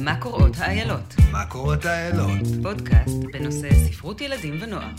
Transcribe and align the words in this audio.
מה 0.00 0.20
קוראות 0.20 0.56
האיילות? 0.58 1.14
מה 1.32 1.46
קורות 1.46 1.84
האיילות? 1.84 2.46
פודקאסט 2.62 3.16
בנושא 3.32 3.68
ספרות 3.74 4.20
ילדים 4.20 4.56
ונוער. 4.60 4.90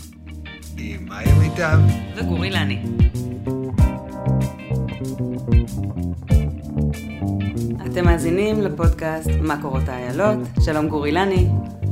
עם 0.78 1.08
מאיה 1.08 1.34
מיטב. 1.34 1.78
וגורי 2.16 2.50
לני. 2.50 2.82
אתם 7.86 8.04
מאזינים 8.04 8.60
לפודקאסט 8.60 9.30
מה 9.40 9.62
קורות 9.62 9.88
האיילות. 9.88 10.38
שלום 10.64 10.88
גורי 10.88 11.12
לני. 11.12 11.48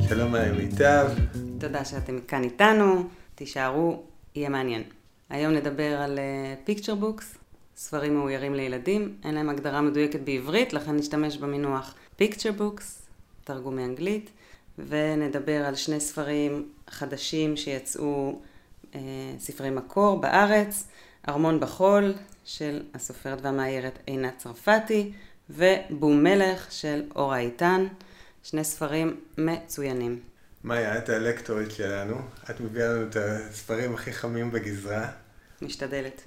שלום 0.09 0.33
מאיה 0.33 0.53
מיטב. 0.53 1.11
תודה 1.59 1.85
שאתם 1.85 2.19
כאן 2.29 2.43
איתנו. 2.43 3.09
תישארו, 3.35 4.03
יהיה 4.35 4.49
מעניין. 4.49 4.83
היום 5.31 5.53
נדבר 5.53 6.01
על 6.01 6.19
picture 6.65 6.95
books, 6.95 7.35
ספרים 7.77 8.15
מאוירים 8.15 8.55
לילדים. 8.55 9.17
אין 9.25 9.35
להם 9.35 9.49
הגדרה 9.49 9.81
מדויקת 9.81 10.21
בעברית, 10.21 10.73
לכן 10.73 10.97
נשתמש 10.97 11.37
במינוח 11.37 11.95
picture 12.17 12.53
books, 12.53 13.03
תרגום 13.45 13.77
מאנגלית, 13.77 14.31
ונדבר 14.79 15.65
על 15.65 15.75
שני 15.75 16.01
ספרים 16.01 16.69
חדשים 16.91 17.57
שיצאו 17.57 18.41
אה, 18.95 19.01
ספרי 19.39 19.71
מקור 19.71 20.21
בארץ, 20.21 20.85
ארמון 21.29 21.61
בחול 21.61 22.15
של 22.45 22.83
הסופרת 22.95 23.39
והמאיירת 23.43 23.99
עינת 24.07 24.39
צרפתי, 24.39 25.13
ובום 25.51 26.23
מלך 26.23 26.73
של 26.73 27.03
אורה 27.17 27.39
איתן, 27.39 27.87
שני 28.43 28.65
ספרים 28.65 29.21
מצוינים. 29.39 30.21
מאיה, 30.65 30.99
את 30.99 31.09
האלקטורית 31.09 31.71
שלנו, 31.71 32.17
את 32.51 32.61
מביאה 32.61 32.89
לנו 32.89 33.09
את 33.09 33.17
הספרים 33.17 33.95
הכי 33.95 34.13
חמים 34.13 34.51
בגזרה. 34.51 35.09
משתדלת. 35.63 36.23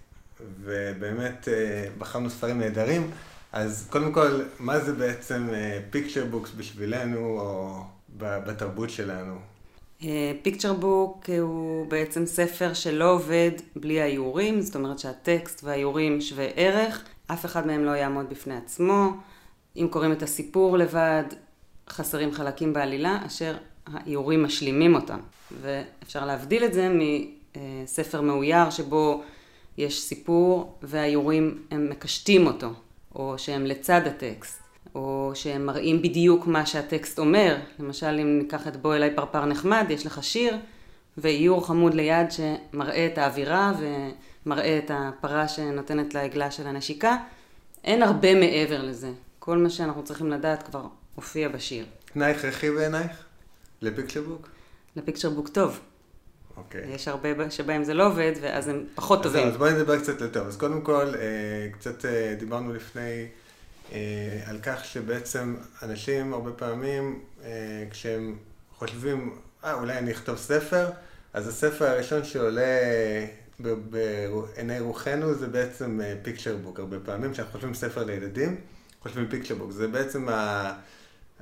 ובאמת 0.61 1.47
אה, 1.47 1.87
בחרנו 1.97 2.29
ספרים 2.29 2.59
נהדרים. 2.59 3.11
אז 3.51 3.87
קודם 3.89 4.13
כל, 4.13 4.41
מה 4.59 4.79
זה 4.79 4.93
בעצם 4.93 5.49
picture 5.89 6.25
books 6.25 6.51
בשבילנו, 6.57 7.39
או 7.39 7.79
בתרבות 8.19 8.89
שלנו? 8.89 9.35
picture 10.41 10.73
book 10.73 11.29
הוא 11.39 11.87
בעצם 11.87 12.25
ספר 12.25 12.73
שלא 12.73 13.11
עובד 13.11 13.51
בלי 13.75 14.01
האיורים, 14.01 14.61
זאת 14.61 14.75
אומרת 14.75 14.99
שהטקסט 14.99 15.63
והאיורים 15.63 16.21
שווה 16.21 16.47
ערך, 16.55 17.03
אף 17.27 17.45
אחד 17.45 17.67
מהם 17.67 17.85
לא 17.85 17.91
יעמוד 17.91 18.29
בפני 18.29 18.57
עצמו. 18.57 19.09
אם 19.75 19.87
קוראים 19.89 20.11
את 20.11 20.23
הסיפור 20.23 20.77
לבד, 20.77 21.23
חסרים 21.89 22.31
חלקים 22.31 22.73
בעלילה, 22.73 23.19
אשר 23.25 23.57
האיורים 23.87 24.43
משלימים 24.43 24.95
אותם. 24.95 25.19
ואפשר 25.61 26.25
להבדיל 26.25 26.65
את 26.65 26.73
זה 26.73 26.89
מספר 27.83 28.21
מאויר 28.21 28.69
שבו 28.69 29.23
יש 29.77 30.01
סיפור 30.01 30.77
והאיורים 30.81 31.63
הם 31.71 31.89
מקשטים 31.89 32.47
אותו, 32.47 32.69
או 33.15 33.35
שהם 33.37 33.65
לצד 33.65 34.01
הטקסט, 34.05 34.61
או 34.95 35.31
שהם 35.33 35.65
מראים 35.65 36.01
בדיוק 36.01 36.47
מה 36.47 36.65
שהטקסט 36.65 37.19
אומר. 37.19 37.57
למשל, 37.79 38.19
אם 38.21 38.39
ניקח 38.39 38.67
את 38.67 38.77
בוא 38.77 38.95
אליי 38.95 39.15
פרפר 39.15 39.45
נחמד, 39.45 39.85
יש 39.89 40.05
לך 40.05 40.23
שיר 40.23 40.57
ואיור 41.17 41.67
חמוד 41.67 41.93
ליד 41.93 42.27
שמראה 42.31 43.05
את 43.13 43.17
האווירה 43.17 43.73
ומראה 44.45 44.77
את 44.77 44.91
הפרה 44.93 45.47
שנותנת 45.47 46.13
לעגלה 46.13 46.51
של 46.51 46.67
הנשיקה. 46.67 47.17
אין 47.83 48.03
הרבה 48.03 48.35
מעבר 48.35 48.83
לזה. 48.83 49.11
כל 49.39 49.57
מה 49.57 49.69
שאנחנו 49.69 50.03
צריכים 50.03 50.31
לדעת 50.31 50.63
כבר 50.63 50.85
הופיע 51.15 51.49
בשיר. 51.49 51.85
תנאי 52.13 52.31
הכרחי 52.31 52.71
בעינייך? 52.71 53.11
לפיקצ'ר 53.81 54.21
בוק? 54.21 54.47
לפיקצ'ר 54.95 55.29
בוק 55.29 55.49
טוב. 55.49 55.79
אוקיי. 56.57 56.81
יש 56.87 57.07
הרבה 57.07 57.51
שבהם 57.51 57.83
זה 57.83 57.93
לא 57.93 58.07
עובד, 58.07 58.31
ואז 58.41 58.67
הם 58.67 58.85
פחות 58.95 59.19
אז 59.19 59.23
טובים. 59.25 59.47
אז 59.47 59.57
בואי 59.57 59.73
נדבר 59.73 59.99
קצת 59.99 60.21
יותר. 60.21 60.47
אז 60.47 60.57
קודם 60.57 60.81
כל, 60.81 61.05
אה, 61.15 61.67
קצת 61.71 62.05
אה, 62.05 62.35
דיברנו 62.39 62.73
לפני 62.73 63.27
אה, 63.91 64.41
על 64.45 64.57
כך 64.63 64.85
שבעצם 64.85 65.55
אנשים 65.83 66.33
הרבה 66.33 66.51
פעמים, 66.51 67.19
כשהם 67.89 68.35
חושבים, 68.77 69.35
אה, 69.63 69.73
אולי 69.73 69.97
אני 69.97 70.11
אכתוב 70.11 70.37
ספר, 70.37 70.89
אז 71.33 71.47
הספר 71.47 71.85
הראשון 71.85 72.23
שעולה 72.23 72.79
בעיני 73.59 74.79
רוחנו 74.79 75.33
זה 75.33 75.47
בעצם 75.47 75.99
פיקצ'ר 76.23 76.57
בוק. 76.57 76.79
הרבה 76.79 76.99
פעמים 76.99 77.33
כשאנחנו 77.33 77.53
חושבים 77.53 77.73
ספר 77.73 78.03
לילדים, 78.03 78.61
חושבים 79.01 79.27
פיקצ'ר 79.29 79.55
בוק. 79.55 79.71
זה 79.71 79.87
בעצם 79.87 80.29
ה... 80.29 80.73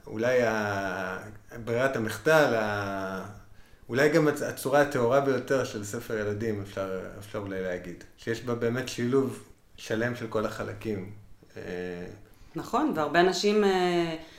אולי 0.07 0.43
ה... 0.43 1.17
ברירת 1.65 1.95
המחדל, 1.95 2.53
ה... 2.55 3.44
אולי 3.89 4.09
גם 4.09 4.27
הצורה 4.27 4.81
הטהורה 4.81 5.21
ביותר 5.21 5.63
של 5.63 5.83
ספר 5.83 6.17
ילדים, 6.17 6.61
אפשר, 6.61 6.99
אפשר 7.19 7.39
אולי 7.39 7.61
להגיד. 7.61 8.03
שיש 8.17 8.41
בה 8.41 8.55
באמת 8.55 8.89
שילוב 8.89 9.43
שלם 9.77 10.15
של 10.15 10.27
כל 10.27 10.45
החלקים. 10.45 11.11
נכון, 12.55 12.91
והרבה 12.95 13.19
אנשים, 13.19 13.63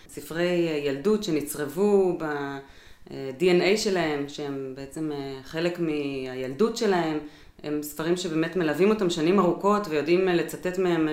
ספרי 0.09 0.83
ילדות 0.85 1.25
שנצרבו 1.25 2.19
ב-DNA 2.19 3.77
שלהם, 3.77 4.29
שהם 4.29 4.73
בעצם 4.77 5.11
חלק 5.45 5.79
מהילדות 5.79 6.77
שלהם, 6.77 7.19
הם 7.63 7.83
ספרים 7.83 8.17
שבאמת 8.17 8.57
מלווים 8.57 8.91
אותם 8.91 9.11
שנים 9.11 9.39
ארוכות 9.39 9.87
ויודעים 9.89 10.29
לצטט 10.29 10.79
מהם 10.79 11.09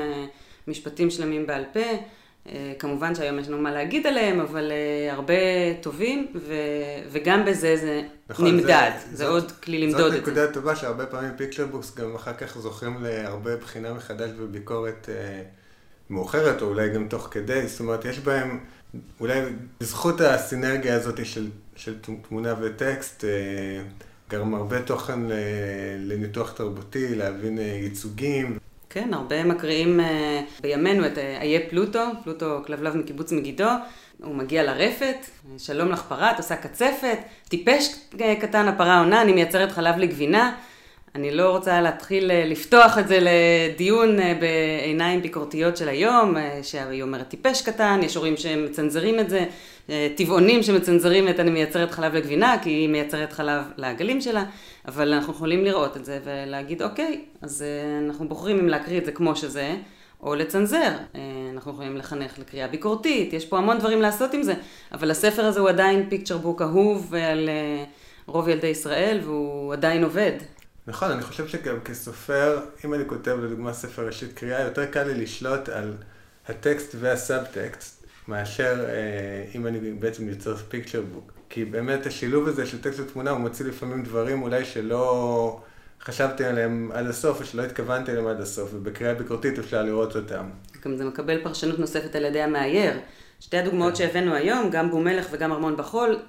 משפטים 0.67 1.09
שלמים 1.09 1.47
בעל 1.47 1.63
פה. 1.73 1.79
כמובן 2.79 3.15
שהיום 3.15 3.39
יש 3.39 3.47
לנו 3.47 3.57
מה 3.57 3.71
להגיד 3.71 4.07
עליהם, 4.07 4.39
אבל 4.39 4.71
הרבה 5.11 5.33
טובים, 5.81 6.27
ו... 6.35 6.53
וגם 7.11 7.45
בזה 7.45 7.77
זה 7.77 8.01
נכון, 8.29 8.47
נמדד, 8.47 8.91
זה, 9.09 9.17
זה 9.17 9.27
עוד 9.27 9.51
כלי 9.51 9.79
למדוד 9.79 9.99
את 9.99 10.11
זה. 10.11 10.17
זאת 10.17 10.27
נקודה 10.27 10.53
טובה 10.53 10.75
שהרבה 10.75 11.05
פעמים 11.05 11.31
picture 11.37 11.65
books 11.65 11.95
גם 11.95 12.15
אחר 12.15 12.33
כך 12.33 12.57
זוכים 12.57 12.97
להרבה 13.03 13.57
בחינה 13.57 13.93
מחדש 13.93 14.29
וביקורת 14.37 15.09
אה, 15.09 15.41
מאוחרת, 16.09 16.61
או 16.61 16.67
אולי 16.67 16.89
גם 16.89 17.07
תוך 17.07 17.27
כדי, 17.31 17.67
זאת 17.67 17.79
אומרת, 17.79 18.05
יש 18.05 18.19
בהם, 18.19 18.59
אולי 19.19 19.41
בזכות 19.81 20.21
הסינרגיה 20.21 20.95
הזאת 20.95 21.25
של, 21.25 21.49
של 21.75 21.95
תמונה 22.27 22.55
וטקסט, 22.61 23.25
אה, 23.25 23.29
גרם 24.29 24.53
הרבה 24.53 24.81
תוכן 24.81 25.19
לניתוח 25.99 26.51
תרבותי, 26.51 27.15
להבין 27.15 27.57
ייצוגים. 27.57 28.57
כן, 28.93 29.13
הרבה 29.13 29.43
מקריאים 29.43 29.99
בימינו 30.61 31.05
את 31.05 31.17
איי 31.17 31.69
פלוטו, 31.69 31.99
פלוטו 32.23 32.61
כלבלב 32.65 32.97
מקיבוץ 32.97 33.31
מגידו. 33.31 33.67
הוא 34.23 34.35
מגיע 34.35 34.63
לרפת, 34.63 35.15
שלום 35.57 35.91
לך 35.91 36.01
פרה, 36.01 36.31
את 36.31 36.37
עושה 36.37 36.55
קצפת, 36.55 37.17
טיפש 37.49 37.95
קטן 38.39 38.67
הפרה 38.67 38.99
עונה, 38.99 39.21
אני 39.21 39.33
מייצרת 39.33 39.71
חלב 39.71 39.97
לגבינה. 39.97 40.55
אני 41.15 41.31
לא 41.31 41.49
רוצה 41.49 41.81
להתחיל 41.81 42.31
לפתוח 42.45 42.97
את 42.97 43.07
זה 43.07 43.19
לדיון 43.21 44.17
בעיניים 44.39 45.21
ביקורתיות 45.21 45.77
של 45.77 45.89
היום, 45.89 46.35
שהיא 46.63 47.03
אומרת 47.03 47.27
טיפש 47.27 47.61
קטן, 47.61 47.99
יש 48.03 48.15
הורים 48.15 48.37
שמצנזרים 48.37 49.19
את 49.19 49.29
זה, 49.29 49.45
טבעונים 50.15 50.63
שמצנזרים 50.63 51.29
את 51.29 51.39
אני 51.39 51.51
מייצרת 51.51 51.91
חלב 51.91 52.15
לגבינה, 52.15 52.55
כי 52.61 52.69
היא 52.69 52.89
מייצרת 52.89 53.33
חלב 53.33 53.63
לעגלים 53.77 54.21
שלה, 54.21 54.45
אבל 54.87 55.13
אנחנו 55.13 55.33
יכולים 55.33 55.65
לראות 55.65 55.97
את 55.97 56.05
זה 56.05 56.19
ולהגיד, 56.23 56.81
אוקיי, 56.81 57.25
אז 57.41 57.65
אנחנו 58.05 58.29
בוחרים 58.29 58.59
אם 58.59 58.67
להקריא 58.67 58.99
את 58.99 59.05
זה 59.05 59.11
כמו 59.11 59.35
שזה, 59.35 59.75
או 60.21 60.35
לצנזר. 60.35 60.91
אנחנו 61.53 61.71
יכולים 61.71 61.97
לחנך 61.97 62.39
לקריאה 62.39 62.67
ביקורתית, 62.67 63.33
יש 63.33 63.45
פה 63.45 63.57
המון 63.57 63.79
דברים 63.79 64.01
לעשות 64.01 64.33
עם 64.33 64.43
זה, 64.43 64.53
אבל 64.91 65.11
הספר 65.11 65.45
הזה 65.45 65.59
הוא 65.59 65.69
עדיין 65.69 66.09
פיקצ'ר 66.09 66.37
בוק 66.37 66.61
אהוב 66.61 67.15
על 67.15 67.49
רוב 68.25 68.49
ילדי 68.49 68.67
ישראל, 68.67 69.19
והוא 69.23 69.73
עדיין 69.73 70.03
עובד. 70.03 70.31
נכון, 70.87 71.11
אני 71.11 71.21
חושב 71.21 71.47
שגם 71.47 71.79
כסופר, 71.85 72.59
אם 72.85 72.93
אני 72.93 73.03
כותב 73.07 73.37
לדוגמה 73.43 73.73
ספר 73.73 74.05
ראשית 74.05 74.33
קריאה, 74.33 74.61
יותר 74.61 74.85
קל 74.85 75.03
לי 75.03 75.23
לשלוט 75.23 75.69
על 75.69 75.93
הטקסט 76.47 76.95
והסאבטקסט, 76.99 78.02
מאשר 78.27 78.85
אה, 78.89 79.45
אם 79.55 79.67
אני 79.67 79.91
בעצם 79.91 80.29
יוצר 80.29 80.55
פיקצ'ר 80.55 81.01
בוק. 81.13 81.31
כי 81.49 81.65
באמת 81.65 82.05
השילוב 82.05 82.47
הזה 82.47 82.65
של 82.65 82.81
טקסט 82.81 82.99
ותמונה, 82.99 83.29
הוא 83.31 83.39
מוציא 83.39 83.65
לפעמים 83.65 84.03
דברים 84.03 84.41
אולי 84.41 84.65
שלא 84.65 85.59
חשבתי 86.01 86.45
עליהם 86.45 86.91
עד 86.93 87.07
הסוף, 87.07 87.41
או 87.41 87.45
שלא 87.45 87.61
התכוונתי 87.61 88.11
עליהם 88.11 88.27
עד 88.27 88.41
הסוף, 88.41 88.69
ובקריאה 88.73 89.13
ביקורתית 89.13 89.59
אפשר 89.59 89.83
לראות 89.83 90.15
אותם. 90.15 90.49
גם 90.85 90.97
זה 90.97 91.05
מקבל 91.05 91.43
פרשנות 91.43 91.79
נוספת 91.79 92.15
על 92.15 92.25
ידי 92.25 92.41
המאייר. 92.41 92.93
שתי 93.39 93.57
הדוגמאות 93.57 93.95
שהבאנו 93.95 94.35
היום, 94.35 94.69
גם 94.69 94.91
בומלך 94.91 95.27
וגם 95.31 95.51
ארמון 95.51 95.77
בחול, 95.77 96.19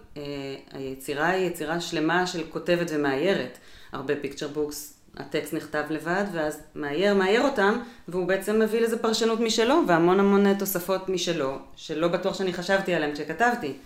היצירה 0.72 1.28
היא 1.28 1.46
יצירה 1.46 1.80
שלמה 1.80 2.26
של 2.26 2.42
כותבת 2.50 2.90
ומאיירת. 2.94 3.58
הרבה 3.92 4.14
picture 4.16 4.48
books, 4.48 4.93
הטקסט 5.16 5.54
נכתב 5.54 5.84
לבד, 5.90 6.24
ואז 6.32 6.60
מאייר 6.74 7.14
מאייר 7.14 7.42
אותם, 7.42 7.78
והוא 8.08 8.28
בעצם 8.28 8.60
מביא 8.60 8.80
לזה 8.80 8.98
פרשנות 8.98 9.40
משלו, 9.40 9.82
והמון 9.88 10.20
המון 10.20 10.54
תוספות 10.58 11.08
משלו, 11.08 11.58
שלא 11.76 12.08
בטוח 12.08 12.34
שאני 12.34 12.52
חשבתי 12.52 12.94
עליהם 12.94 13.14
כשכתבתי. 13.14 13.76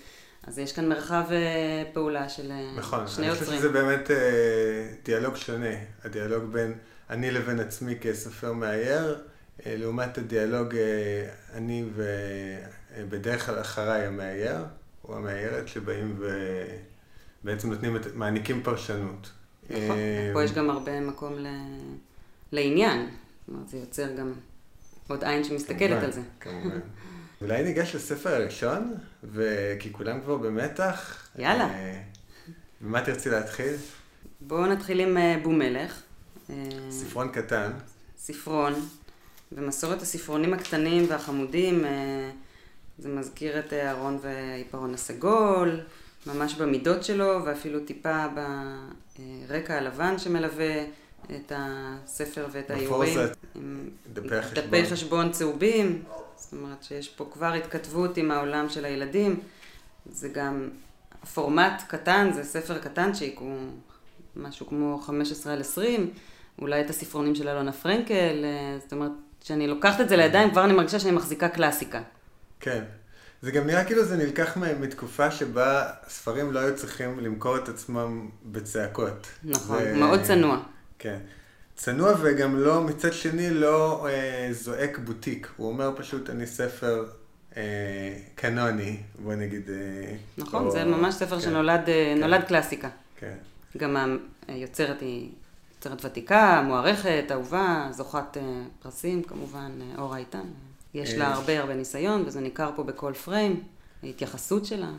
אז 0.47 0.59
יש 0.59 0.73
כאן 0.73 0.89
מרחב 0.89 1.25
פעולה 1.93 2.29
של 2.29 2.53
נכון, 2.77 3.07
שני 3.07 3.27
יוצרים. 3.27 3.27
נכון, 3.27 3.27
אני 3.27 3.35
חושב 3.35 3.53
שזה 3.53 3.69
באמת 3.69 4.11
דיאלוג 5.05 5.37
שונה, 5.37 5.75
הדיאלוג 6.05 6.45
בין 6.45 6.75
אני 7.11 7.31
לבין 7.31 7.61
עצמי 7.61 7.99
כסופר 8.01 8.53
מאייר, 8.53 9.19
לעומת 9.67 10.19
הדיאלוג 10.19 10.75
אני 11.55 11.85
ובדרך 12.97 13.47
כלל 13.47 13.61
אחריי 13.61 14.07
המאייר, 14.07 14.65
או 15.05 15.17
המאיירת, 15.17 15.69
שבאים 15.69 16.21
ובעצם 17.43 17.71
נותנים, 17.71 17.97
מעניקים 18.15 18.63
פרשנות. 18.63 19.31
נכון, 19.71 19.99
פה 20.33 20.45
יש 20.45 20.53
גם 20.53 20.71
הרבה 20.71 21.01
מקום 21.01 21.35
לעניין, 22.53 23.07
זאת 23.07 23.55
אומרת, 23.55 23.69
זה 23.69 23.79
יוצר 23.79 24.13
גם 24.17 24.33
עוד 25.09 25.25
עין 25.25 25.45
שמסתכלת 25.45 25.79
כמובן, 25.79 26.05
על 26.05 26.13
זה. 26.13 26.21
כמובן. 26.41 26.81
אולי 27.41 27.63
ניגש 27.63 27.95
לספר 27.95 28.35
הראשון, 28.35 28.95
ו... 29.25 29.45
כי 29.79 29.93
כולם 29.93 30.21
כבר 30.21 30.37
במתח. 30.37 31.29
יאללה. 31.39 31.65
אה, 31.65 32.01
ומה 32.83 33.05
תרצי 33.05 33.31
להתחיל? 33.31 33.75
בואו 34.41 34.67
נתחיל 34.67 35.01
עם 35.01 35.17
אה, 35.17 35.37
בומלך. 35.43 36.03
אה, 36.51 36.55
ספרון 36.91 37.29
קטן. 37.29 37.73
ספרון. 38.19 38.75
במסורת 39.53 40.03
הספרונים 40.03 40.55
הקטנים 40.55 41.07
והחמודים, 41.09 41.85
אה, 41.85 42.31
זה 42.99 43.09
מזכיר 43.09 43.59
את 43.59 43.73
אה, 43.73 43.89
אהרון 43.89 44.19
והעיפרון 44.23 44.95
הסגול, 44.95 45.81
ממש 46.35 46.55
במידות 46.55 47.05
שלו, 47.05 47.45
ואפילו 47.45 47.81
טיפה 47.81 48.27
ברקע 49.49 49.75
הלבן 49.75 50.19
שמלווה 50.19 50.85
את 51.31 51.53
הספר 51.57 52.47
ואת 52.53 52.71
האיורים. 52.71 53.19
עם 53.55 53.91
דפי 54.13 54.37
החשבון. 54.37 54.65
דפי 54.65 54.87
חשבון 54.87 55.33
צהובים, 55.33 56.03
זאת 56.37 56.53
אומרת 56.53 56.83
שיש 56.83 57.09
פה 57.09 57.29
כבר 57.33 57.53
התכתבות 57.53 58.17
עם 58.17 58.31
העולם 58.31 58.69
של 58.69 58.85
הילדים. 58.85 59.41
זה 60.07 60.29
גם 60.29 60.69
פורמט 61.35 61.83
קטן, 61.89 62.31
זה 62.33 62.45
ספר 62.45 62.79
קטנצ'יק, 62.79 63.39
הוא 63.39 63.59
משהו 64.37 64.67
כמו 64.67 64.99
15 65.03 65.53
על 65.53 65.61
20, 65.61 66.11
אולי 66.59 66.81
את 66.81 66.91
הספרונים 66.91 67.35
של 67.35 67.49
אלונה 67.49 67.73
פרנקל, 67.73 68.45
זאת 68.83 68.93
אומרת, 68.93 69.13
כשאני 69.41 69.67
לוקחת 69.67 70.01
את 70.01 70.09
זה 70.09 70.17
לידיים, 70.17 70.51
כבר 70.51 70.65
אני 70.65 70.73
מרגישה 70.73 71.01
שאני 71.01 71.13
מחזיקה 71.13 71.49
קלאסיקה. 71.49 72.03
כן. 72.61 72.85
זה 73.43 73.51
גם 73.51 73.67
נראה 73.67 73.85
כאילו 73.85 74.05
זה 74.05 74.17
נלקח 74.17 74.57
מ- 74.57 74.81
מתקופה 74.83 75.31
שבה 75.31 75.91
ספרים 76.09 76.53
לא 76.53 76.59
היו 76.59 76.77
צריכים 76.77 77.21
למכור 77.21 77.57
את 77.57 77.69
עצמם 77.69 78.29
בצעקות. 78.45 79.27
נכון, 79.45 79.79
זה- 79.79 79.95
מאוד 79.97 80.23
צנוע. 80.23 80.59
כן. 80.99 81.19
צנוע 81.77 82.13
וגם 82.23 82.57
לא, 82.57 82.83
מצד 82.83 83.13
שני, 83.13 83.51
לא 83.51 84.07
אה, 84.09 84.49
זועק 84.53 84.99
בוטיק. 84.99 85.49
הוא 85.57 85.69
אומר 85.69 85.93
פשוט, 85.97 86.31
אני 86.31 86.47
ספר 86.47 87.05
אה, 87.57 87.63
קנוני, 88.35 88.97
בוא 89.19 89.35
נגיד. 89.35 89.71
אה, 89.71 90.15
נכון, 90.39 90.65
או- 90.67 90.71
זה 90.71 90.85
ממש 90.85 91.15
ספר 91.15 91.37
כן, 91.37 91.41
שנולד 91.41 91.81
אה, 91.89 92.13
כן. 92.15 92.21
נולד 92.21 92.45
קלאסיקה. 92.45 92.89
כן. 93.19 93.35
גם 93.77 94.19
היוצרת 94.49 95.01
היא 95.01 95.31
יוצרת 95.77 96.05
ותיקה, 96.05 96.63
מוערכת, 96.67 97.25
אהובה, 97.31 97.89
זוכת 97.91 98.37
אה, 98.37 98.43
פרסים, 98.83 99.23
כמובן, 99.23 99.71
אה, 99.81 100.03
אורה 100.03 100.17
איתן. 100.19 100.45
יש 101.03 101.15
לה 101.15 101.29
אה. 101.29 101.35
הרבה 101.35 101.61
הרבה 101.61 101.75
ניסיון, 101.75 102.25
וזה 102.27 102.41
ניכר 102.41 102.71
פה 102.77 102.83
בכל 102.83 103.13
פריים, 103.25 103.63
ההתייחסות 104.03 104.65
שלה. 104.65 104.91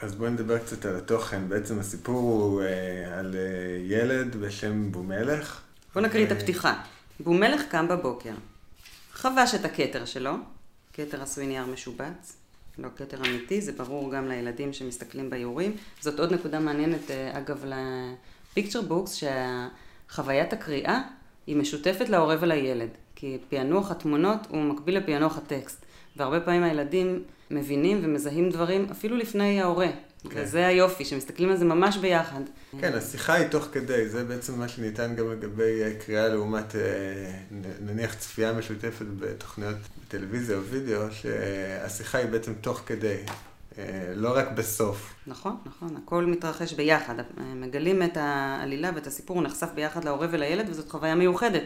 אז 0.00 0.14
בואי 0.14 0.30
נדבר 0.30 0.58
קצת 0.58 0.84
על 0.84 0.96
התוכן. 0.96 1.48
בעצם 1.48 1.78
הסיפור 1.78 2.18
הוא 2.18 2.62
אה, 2.62 3.18
על 3.18 3.34
אה, 3.34 3.40
ילד 3.86 4.36
בשם 4.36 4.92
בומלך. 4.92 5.60
בואו 5.94 6.04
נקריא 6.04 6.26
את 6.26 6.32
אה, 6.32 6.36
הפתיחה. 6.36 6.82
בומלך 7.20 7.62
קם 7.70 7.88
בבוקר, 7.88 8.32
חבש 9.12 9.54
את 9.54 9.64
הכתר 9.64 10.04
שלו, 10.04 10.32
כתר 10.92 11.22
עשוי 11.22 11.46
נייר 11.46 11.66
משובץ, 11.66 12.36
לא 12.78 12.88
כתר 12.96 13.18
אמיתי, 13.26 13.60
זה 13.60 13.72
ברור 13.72 14.12
גם 14.12 14.28
לילדים 14.28 14.72
שמסתכלים 14.72 15.30
באיורים. 15.30 15.76
זאת 16.00 16.20
עוד 16.20 16.32
נקודה 16.32 16.60
מעניינת, 16.60 17.10
אה, 17.10 17.38
אגב, 17.38 17.64
ל 17.64 17.79
picture 17.79 18.82
books, 18.82 19.22
שחוויית 20.08 20.52
הקריאה 20.52 21.00
היא 21.46 21.56
משותפת 21.56 22.08
להורה 22.08 22.36
ולילד, 22.40 22.88
כי 23.20 23.38
פענוח 23.48 23.90
התמונות 23.90 24.38
הוא 24.48 24.62
מקביל 24.62 24.98
לפענוח 24.98 25.38
הטקסט, 25.38 25.84
והרבה 26.16 26.40
פעמים 26.40 26.62
הילדים 26.62 27.22
מבינים 27.50 28.00
ומזהים 28.02 28.50
דברים 28.50 28.86
אפילו 28.90 29.16
לפני 29.16 29.60
ההורה. 29.60 29.88
כן. 30.30 30.40
וזה 30.42 30.66
היופי, 30.66 31.04
שמסתכלים 31.04 31.50
על 31.50 31.56
זה 31.56 31.64
ממש 31.64 31.96
ביחד. 31.96 32.40
כן, 32.80 32.92
השיחה 32.94 33.34
היא 33.34 33.48
תוך 33.48 33.68
כדי, 33.72 34.08
זה 34.08 34.24
בעצם 34.24 34.58
מה 34.58 34.68
שניתן 34.68 35.14
גם 35.16 35.32
לגבי 35.32 35.82
אה, 35.82 35.94
קריאה 35.94 36.28
לעומת 36.28 36.76
אה, 36.76 36.80
נניח 37.80 38.14
צפייה 38.14 38.52
משותפת 38.52 39.06
בתוכניות 39.18 39.76
בטלוויזיה 40.06 40.56
או 40.56 40.62
וידאו, 40.62 41.12
שהשיחה 41.12 42.18
היא 42.18 42.26
בעצם 42.26 42.52
תוך 42.60 42.82
כדי, 42.86 43.16
אה, 43.78 44.12
לא 44.14 44.36
רק 44.36 44.48
בסוף. 44.54 45.14
נכון, 45.26 45.56
נכון, 45.66 45.96
הכל 46.04 46.26
מתרחש 46.26 46.72
ביחד. 46.72 47.14
מגלים 47.56 48.02
את 48.02 48.16
העלילה 48.16 48.90
ואת 48.94 49.06
הסיפור, 49.06 49.36
הוא 49.36 49.44
נחשף 49.44 49.68
ביחד 49.74 50.04
להורה 50.04 50.26
ולילד, 50.30 50.68
וזאת 50.70 50.90
חוויה 50.90 51.14
מיוחדת. 51.14 51.62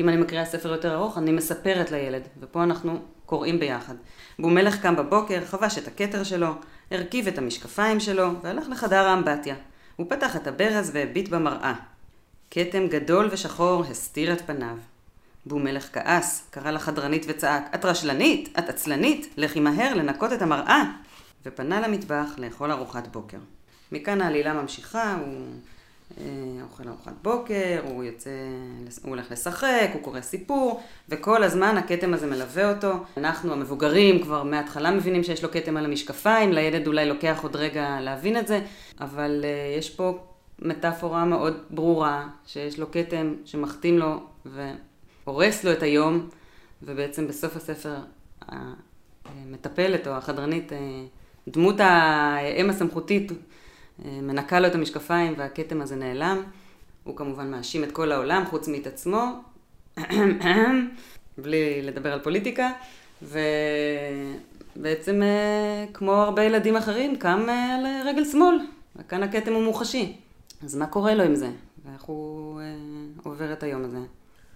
כי 0.00 0.04
אם 0.04 0.08
אני 0.08 0.16
מקריאה 0.16 0.44
ספר 0.44 0.68
יותר 0.68 0.94
ארוך, 0.94 1.18
אני 1.18 1.32
מספרת 1.32 1.90
לילד, 1.90 2.22
ופה 2.40 2.62
אנחנו 2.62 2.98
קוראים 3.26 3.60
ביחד. 3.60 3.94
בומלך 4.38 4.82
קם 4.82 4.96
בבוקר, 4.96 5.44
חבש 5.44 5.78
את 5.78 5.88
הכתר 5.88 6.24
שלו, 6.24 6.48
הרכיב 6.90 7.28
את 7.28 7.38
המשקפיים 7.38 8.00
שלו, 8.00 8.30
והלך 8.42 8.68
לחדר 8.68 9.08
האמבטיה. 9.08 9.54
הוא 9.96 10.06
פתח 10.10 10.36
את 10.36 10.46
הברז 10.46 10.90
והביט 10.94 11.28
במראה. 11.28 11.74
כתם 12.50 12.86
גדול 12.86 13.28
ושחור 13.30 13.84
הסתיר 13.90 14.32
את 14.32 14.40
פניו. 14.40 14.76
בומלך 15.46 15.88
כעס, 15.92 16.48
קרא 16.50 16.70
לחדרנית 16.70 17.26
וצעק, 17.28 17.74
את 17.74 17.84
רשלנית, 17.84 18.58
את 18.58 18.68
עצלנית, 18.68 19.34
לכי 19.36 19.60
מהר 19.60 19.94
לנקות 19.94 20.32
את 20.32 20.42
המראה. 20.42 20.82
ופנה 21.46 21.80
למטבח 21.80 22.28
לאכול 22.38 22.72
ארוחת 22.72 23.06
בוקר. 23.06 23.38
מכאן 23.92 24.20
העלילה 24.20 24.52
ממשיכה, 24.52 25.14
הוא 25.14 25.46
אוכל 26.62 26.88
ארוחת 26.88 27.12
בוקר, 27.22 27.80
הוא 27.84 28.04
יוצא, 28.04 28.30
הוא 29.02 29.10
הולך 29.10 29.30
לשחק, 29.30 29.90
הוא 29.92 30.02
קורא 30.02 30.20
סיפור, 30.20 30.82
וכל 31.08 31.42
הזמן 31.42 31.76
הכתם 31.76 32.14
הזה 32.14 32.26
מלווה 32.26 32.72
אותו. 32.72 32.92
אנחנו 33.16 33.52
המבוגרים 33.52 34.22
כבר 34.22 34.42
מההתחלה 34.42 34.90
מבינים 34.90 35.24
שיש 35.24 35.42
לו 35.42 35.50
כתם 35.50 35.76
על 35.76 35.84
המשקפיים, 35.84 36.52
לילד 36.52 36.86
אולי 36.86 37.06
לוקח 37.06 37.38
עוד 37.42 37.56
רגע 37.56 38.00
להבין 38.00 38.36
את 38.36 38.46
זה, 38.46 38.60
אבל 39.00 39.44
אה, 39.44 39.78
יש 39.78 39.90
פה 39.90 40.18
מטאפורה 40.58 41.24
מאוד 41.24 41.56
ברורה, 41.70 42.28
שיש 42.46 42.78
לו 42.78 42.90
כתם 42.92 43.34
שמחתים 43.44 43.98
לו 43.98 44.20
והורס 45.26 45.64
לו 45.64 45.72
את 45.72 45.82
היום, 45.82 46.28
ובעצם 46.82 47.28
בסוף 47.28 47.56
הספר 47.56 47.94
המטפלת 49.24 50.06
או 50.06 50.12
החדרנית, 50.12 50.72
אה, 50.72 50.78
דמות 51.48 51.76
האם 51.78 52.70
הסמכותית 52.70 53.32
אה, 53.32 53.36
מנקה 54.04 54.60
לו 54.60 54.66
את 54.66 54.74
המשקפיים 54.74 55.34
והכתם 55.36 55.80
הזה 55.80 55.96
נעלם. 55.96 56.42
הוא 57.04 57.16
כמובן 57.16 57.50
מאשים 57.50 57.84
את 57.84 57.92
כל 57.92 58.12
העולם 58.12 58.44
חוץ 58.46 58.68
מאת 58.68 58.86
עצמו, 58.86 59.24
בלי 61.38 61.82
לדבר 61.82 62.12
על 62.12 62.20
פוליטיקה, 62.20 62.70
ובעצם 63.22 65.22
אה, 65.22 65.84
כמו 65.94 66.12
הרבה 66.12 66.42
ילדים 66.42 66.76
אחרים 66.76 67.16
קם 67.16 67.46
אה, 67.48 67.74
על 67.74 68.08
רגל 68.08 68.24
שמאל, 68.24 68.56
וכאן 68.96 69.22
הכתם 69.22 69.52
הוא 69.52 69.62
מוחשי. 69.62 70.16
אז 70.64 70.76
מה 70.76 70.86
קורה 70.86 71.14
לו 71.14 71.22
עם 71.22 71.34
זה? 71.34 71.48
ואיך 71.84 72.02
הוא 72.02 72.60
אה, 72.60 72.64
עובר 73.22 73.52
את 73.52 73.62
היום 73.62 73.84
הזה? 73.84 73.98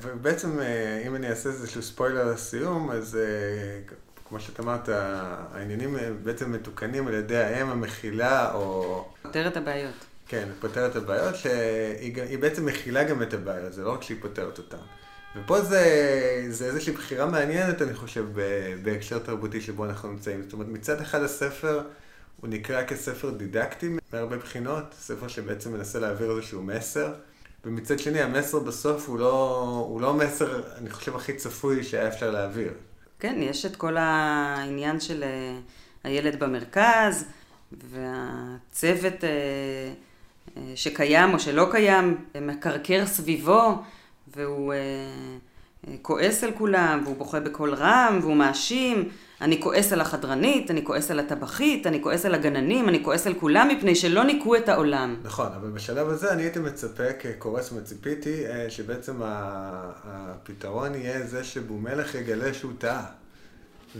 ובעצם, 0.02 0.60
אה, 0.60 1.02
אם 1.06 1.14
אני 1.14 1.30
אעשה 1.30 1.48
איזשהו 1.48 1.82
ספוילר 1.82 2.32
לסיום, 2.32 2.90
אז 2.90 3.16
אה, 3.16 3.94
כמו 4.34 4.40
שאת 4.40 4.60
אמרת, 4.60 4.88
העניינים 4.88 5.96
אה, 5.96 6.10
בעצם 6.22 6.52
מתוקנים 6.52 7.06
על 7.06 7.14
ידי 7.14 7.36
האם 7.36 7.68
המכילה, 7.68 8.54
או... 8.54 9.08
פותר 9.22 9.48
את 9.48 9.56
הבעיות. 9.56 9.94
כן, 10.28 10.48
פותרת 10.60 10.96
הבעיות, 10.96 11.36
שהיא 11.36 12.22
היא 12.22 12.38
בעצם 12.38 12.66
מכילה 12.66 13.04
גם 13.04 13.22
את 13.22 13.34
הבעיות, 13.34 13.72
זה 13.72 13.82
לא 13.82 13.92
רק 13.92 14.02
שהיא 14.02 14.16
פותרת 14.20 14.58
אותן. 14.58 14.76
ופה 15.36 15.60
זה, 15.60 15.84
זה 16.48 16.66
איזושהי 16.66 16.92
בחירה 16.92 17.26
מעניינת, 17.26 17.82
אני 17.82 17.94
חושב, 17.94 18.24
בהקשר 18.82 19.18
תרבותי 19.18 19.60
שבו 19.60 19.84
אנחנו 19.84 20.08
נמצאים. 20.08 20.42
זאת 20.42 20.52
אומרת, 20.52 20.68
מצד 20.68 21.00
אחד 21.00 21.22
הספר, 21.22 21.82
הוא 22.40 22.50
נקרא 22.50 22.84
כספר 22.84 23.30
דידקטי 23.30 23.96
מהרבה 24.12 24.36
בחינות, 24.36 24.94
ספר 24.98 25.28
שבעצם 25.28 25.72
מנסה 25.72 25.98
להעביר 25.98 26.36
איזשהו 26.36 26.62
מסר, 26.62 27.12
ומצד 27.64 27.98
שני, 27.98 28.20
המסר 28.20 28.58
בסוף 28.58 29.08
הוא 29.08 29.18
לא, 29.18 29.60
הוא 29.88 30.00
לא 30.00 30.10
המסר, 30.10 30.62
אני 30.76 30.90
חושב, 30.90 31.16
הכי 31.16 31.32
צפוי 31.32 31.82
שהיה 31.82 32.08
אפשר 32.08 32.30
להעביר. 32.30 32.72
כן, 33.24 33.42
יש 33.42 33.66
את 33.66 33.76
כל 33.76 33.96
העניין 33.96 35.00
של 35.00 35.22
אה, 35.22 35.58
הילד 36.04 36.38
במרכז, 36.38 37.26
והצוות 37.72 39.24
אה, 39.24 39.28
אה, 40.56 40.72
שקיים 40.74 41.34
או 41.34 41.38
שלא 41.38 41.68
קיים, 41.70 42.24
מקרקר 42.40 43.06
סביבו, 43.06 43.82
והוא 44.36 44.74
כועס 46.02 46.44
על 46.44 46.52
כולם, 46.52 47.00
והוא 47.04 47.16
בוכה 47.16 47.40
בקול 47.40 47.74
רם, 47.74 48.18
והוא 48.22 48.36
מאשים. 48.36 49.08
אני 49.44 49.60
כועס 49.60 49.92
על 49.92 50.00
החדרנית, 50.00 50.70
אני 50.70 50.84
כועס 50.84 51.10
על 51.10 51.20
הטבחית, 51.20 51.86
אני 51.86 52.02
כועס 52.02 52.24
על 52.24 52.34
הגננים, 52.34 52.88
אני 52.88 53.04
כועס 53.04 53.26
על 53.26 53.34
כולם 53.34 53.68
מפני 53.68 53.94
שלא 53.94 54.24
ניקו 54.24 54.56
את 54.56 54.68
העולם. 54.68 55.16
נכון, 55.22 55.46
אבל 55.60 55.70
בשלב 55.70 56.08
הזה 56.08 56.32
אני 56.32 56.42
הייתי 56.42 56.58
מצפה 56.58 57.12
כקורא, 57.12 57.62
זאת 57.62 57.70
אומרת, 57.70 57.84
ציפיתי 57.84 58.46
אה, 58.46 58.70
שבעצם 58.70 59.20
הפתרון 59.22 60.94
יהיה 60.94 61.26
זה 61.26 61.44
שבומלך 61.44 62.14
יגלה 62.14 62.54
שהוא 62.54 62.72
טעה. 62.78 63.04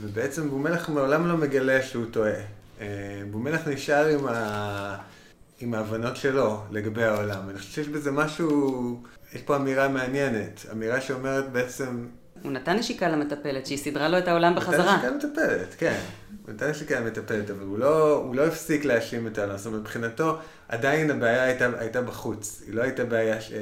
ובעצם 0.01 0.49
בומלך 0.49 0.89
מעולם 0.89 1.27
לא 1.27 1.37
מגלה 1.37 1.81
שהוא 1.81 2.05
טועה. 2.11 2.39
אה, 2.81 2.87
בומלך 3.31 3.67
נשאר 3.67 4.05
עם, 4.05 4.27
ה... 4.27 4.97
עם 5.59 5.73
ההבנות 5.73 6.15
שלו 6.15 6.61
לגבי 6.71 7.03
העולם. 7.03 7.49
אני 7.49 7.57
חושב 7.57 7.71
שיש 7.71 7.87
בזה 7.87 8.11
משהו, 8.11 9.03
יש 9.33 9.41
פה 9.41 9.55
אמירה 9.55 9.87
מעניינת. 9.87 10.65
אמירה 10.71 11.01
שאומרת 11.01 11.51
בעצם... 11.51 12.05
הוא 12.45 12.51
נתן 12.51 12.77
נשיקה 12.77 13.09
למטפלת 13.09 13.65
שהיא 13.65 13.77
סידרה 13.77 14.09
לו 14.09 14.17
את 14.17 14.27
העולם 14.27 14.51
נתן 14.53 14.61
בחזרה. 14.61 14.97
נשיקה 14.97 15.09
למטפלת, 15.09 15.75
כן. 15.77 15.99
הוא 16.45 16.53
נתן 16.53 16.69
נשיקה 16.69 16.99
למטפלת, 16.99 17.49
אבל 17.49 17.63
הוא 17.63 17.79
לא, 17.79 18.11
הוא 18.11 18.35
לא 18.35 18.47
הפסיק 18.47 18.85
להאשים 18.85 19.27
את 19.27 19.37
העולם. 19.37 19.57
זאת 19.57 19.65
אומרת, 19.65 19.81
מבחינתו, 19.81 20.37
עדיין 20.69 21.11
הבעיה 21.11 21.43
הייתה, 21.43 21.69
הייתה 21.77 22.01
בחוץ. 22.01 22.63
היא 22.67 22.75
לא 22.75 22.81
הייתה 22.81 23.05
בעיה 23.05 23.41
ש... 23.41 23.51
אה, 23.51 23.57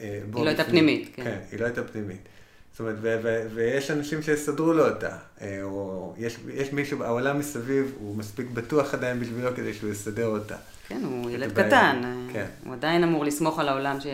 אה, 0.00 0.20
היא 0.34 0.44
לא 0.44 0.48
הייתה. 0.48 0.64
פנימית, 0.64 1.10
כן. 1.14 1.24
כן, 1.24 1.38
היא 1.50 1.60
לא 1.60 1.64
הייתה 1.64 1.82
פנימית. 1.82 2.28
זאת 2.72 2.80
אומרת, 2.80 2.96
ו- 3.00 3.18
ו- 3.22 3.46
ויש 3.54 3.90
אנשים 3.90 4.22
שיסדרו 4.22 4.72
לו 4.72 4.88
אותה, 4.88 5.16
אה, 5.40 5.58
או 5.62 6.14
יש, 6.18 6.36
יש 6.54 6.72
מישהו, 6.72 7.02
העולם 7.02 7.38
מסביב, 7.38 7.92
הוא 8.00 8.16
מספיק 8.16 8.46
בטוח 8.50 8.94
עדיין 8.94 9.20
בשבילו 9.20 9.50
כדי 9.56 9.74
שהוא 9.74 9.90
יסדר 9.90 10.26
אותה. 10.26 10.56
כן, 10.88 11.00
הוא 11.04 11.30
ילד. 11.30 11.52
קטן. 11.52 12.02
כן. 12.32 12.46
הוא 12.64 12.74
עדיין 12.74 13.02
אמור 13.02 13.24
לסמוך 13.24 13.58
על 13.58 13.68
העולם 13.68 14.00
ש... 14.00 14.06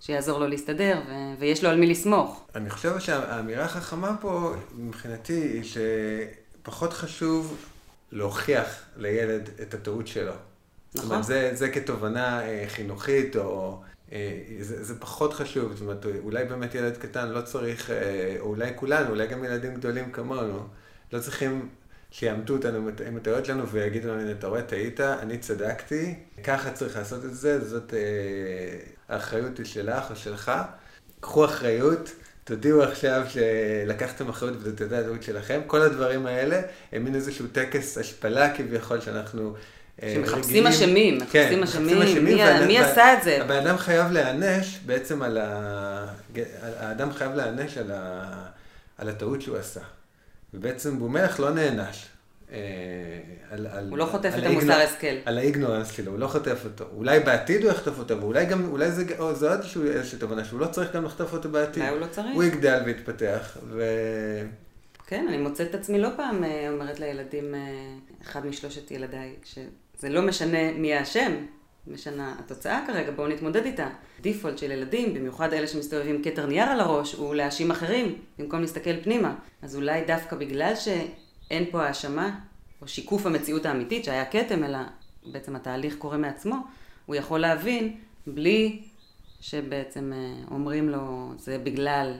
שיעזור 0.00 0.38
לו 0.38 0.46
להסתדר, 0.46 1.00
ו... 1.08 1.12
ויש 1.38 1.64
לו 1.64 1.70
על 1.70 1.80
מי 1.80 1.86
לסמוך. 1.86 2.46
אני 2.54 2.70
חושב 2.70 2.98
שהאמירה 2.98 3.64
החכמה 3.64 4.16
פה, 4.20 4.52
מבחינתי, 4.74 5.32
היא 5.32 5.62
שפחות 6.62 6.92
חשוב 6.92 7.56
להוכיח 8.12 8.82
לילד 8.96 9.50
את 9.62 9.74
הטעות 9.74 10.06
שלו. 10.06 10.32
זאת 10.32 11.04
נכון. 11.04 11.10
אומרת, 11.10 11.24
זה, 11.24 11.50
זה 11.54 11.68
כתובנה 11.68 12.42
אה, 12.42 12.64
חינוכית, 12.68 13.36
או... 13.36 13.80
אה, 14.12 14.40
זה, 14.60 14.84
זה 14.84 15.00
פחות 15.00 15.32
חשוב, 15.32 15.72
זאת 15.72 15.80
אומרת, 15.80 16.06
אולי 16.24 16.44
באמת 16.44 16.74
ילד 16.74 16.96
קטן 16.96 17.28
לא 17.28 17.40
צריך, 17.40 17.90
אה, 17.90 18.36
או 18.40 18.46
אולי 18.46 18.72
כולנו, 18.76 19.10
אולי 19.10 19.26
גם 19.26 19.44
ילדים 19.44 19.74
גדולים 19.74 20.12
כמונו, 20.12 20.66
לא 21.12 21.18
צריכים 21.20 21.68
שיעמתו 22.18 22.52
אותנו 22.52 22.78
עם 23.06 23.16
הטעויות 23.16 23.44
שלנו 23.44 23.68
ויגידו 23.68 24.08
לנו, 24.08 24.20
"הנה, 24.20 24.30
אתה 24.30 24.46
רואה, 24.46 24.62
טעית, 24.62 25.00
אני 25.00 25.38
צדקתי, 25.38 26.14
ככה 26.44 26.70
צריך 26.70 26.96
לעשות 26.96 27.24
את 27.24 27.34
זה, 27.34 27.64
זאת 27.64 27.94
אה, 27.94 27.98
האחריות 29.08 29.58
היא 29.58 29.66
שלך 29.66 30.10
או 30.10 30.16
שלך. 30.16 30.52
קחו 31.20 31.44
אחריות, 31.44 32.12
תודיעו 32.44 32.82
עכשיו 32.82 33.22
שלקחתם 33.28 34.28
אחריות 34.28 34.54
וזאת 34.60 34.80
הייתה 34.80 34.98
הטעות 34.98 35.22
שלכם. 35.22 35.60
כל 35.66 35.82
הדברים 35.82 36.26
האלה 36.26 36.60
הם 36.92 37.04
מין 37.04 37.14
איזשהו 37.14 37.46
טקס 37.52 37.98
השפלה 37.98 38.54
כביכול 38.56 39.00
שאנחנו 39.00 39.54
אה, 40.02 40.12
שמחפשים 40.14 40.66
אשמים, 40.66 41.18
כן, 41.30 41.60
מחפשים 41.60 42.02
אשמים, 42.02 42.24
מי- 42.24 42.34
והאדם- 42.34 42.66
מי 42.66 42.78
עשה 42.78 43.14
את 43.18 43.22
זה? 43.22 43.42
הבן 43.42 43.66
אדם 43.66 43.78
חייב 43.78 44.12
להיענש 44.12 44.78
בעצם 44.86 45.22
על 45.22 45.38
ה... 45.38 46.06
האדם 46.78 47.12
חייב 47.12 47.34
להיענש 47.34 47.78
על, 47.78 47.90
ה... 47.94 48.24
על 48.98 49.08
הטעות 49.08 49.42
שהוא 49.42 49.56
עשה. 49.56 49.80
ובעצם 50.54 50.98
בומלך 50.98 51.40
לא 51.40 51.50
נענש. 51.50 52.06
אה, 52.52 52.58
על, 53.50 53.66
על, 53.66 53.88
הוא 53.90 53.98
לא 53.98 54.04
חוטף 54.04 54.30
על 54.34 54.40
את 54.40 54.46
המוסר 54.46 54.72
השכל. 54.72 55.16
על 55.24 55.38
האיגנורנס 55.38 55.90
שלו, 55.90 56.12
הוא 56.12 56.18
לא 56.18 56.26
חוטף 56.26 56.64
אותו. 56.64 56.84
אולי 56.96 57.20
בעתיד 57.20 57.62
הוא 57.62 57.70
יחטוף 57.70 57.98
אותו, 57.98 58.20
ואולי 58.20 58.46
גם, 58.46 58.68
אולי 58.68 58.90
זה, 58.90 59.04
או, 59.18 59.34
זה 59.34 59.50
עוד 59.50 59.60
איזושהי 59.86 60.18
תובנה 60.18 60.44
שהוא 60.44 60.60
לא 60.60 60.66
צריך 60.66 60.96
גם 60.96 61.04
לחטוף 61.04 61.32
אותו 61.32 61.48
בעתיד. 61.48 61.82
אולי 61.82 61.92
הוא 61.92 62.00
לא 62.00 62.06
צריך. 62.06 62.34
הוא 62.34 62.44
יגדל 62.44 62.82
ויתפתח, 62.84 63.56
ו... 63.68 63.82
כן, 65.06 65.26
אני 65.28 65.38
מוצאת 65.38 65.70
את 65.70 65.74
עצמי 65.74 65.98
לא 65.98 66.08
פעם 66.16 66.44
אה, 66.44 66.68
אומרת 66.72 67.00
לילדים, 67.00 67.54
אה, 67.54 67.60
אחד 68.22 68.46
משלושת 68.46 68.90
ילדיי, 68.90 69.34
שזה 69.44 70.08
לא 70.08 70.22
משנה 70.22 70.72
מי 70.72 70.94
האשם, 70.94 71.32
משנה 71.86 72.34
התוצאה 72.38 72.84
כרגע, 72.86 73.10
בואו 73.10 73.28
נתמודד 73.28 73.64
איתה. 73.64 73.88
דיפולט 74.20 74.58
של 74.58 74.70
ילדים, 74.70 75.14
במיוחד 75.14 75.52
אלה 75.52 75.66
שמסתובבים 75.66 76.22
כתר 76.22 76.46
נייר 76.46 76.68
על 76.68 76.80
הראש, 76.80 77.12
הוא 77.12 77.34
להאשים 77.34 77.70
אחרים, 77.70 78.14
במקום 78.38 78.60
להסתכל 78.60 79.02
פנימה. 79.02 79.34
אז 79.62 79.76
אולי 79.76 80.04
דווקא 80.04 80.36
בגלל 80.36 80.72
שאין 80.76 81.64
פה 81.70 81.82
האשמה, 81.82 82.38
או 82.82 82.88
שיקוף 82.88 83.26
המציאות 83.26 83.66
האמיתית, 83.66 84.04
שהיה 84.04 84.24
כתם, 84.24 84.64
אלא 84.64 84.78
בעצם 85.26 85.56
התהליך 85.56 85.96
קורה 85.98 86.16
מעצמו, 86.16 86.56
הוא 87.06 87.16
יכול 87.16 87.40
להבין 87.40 87.96
בלי 88.26 88.82
שבעצם 89.40 90.12
אה, 90.14 90.54
אומרים 90.54 90.88
לו, 90.88 91.32
זה 91.38 91.58
בגלל 91.58 92.12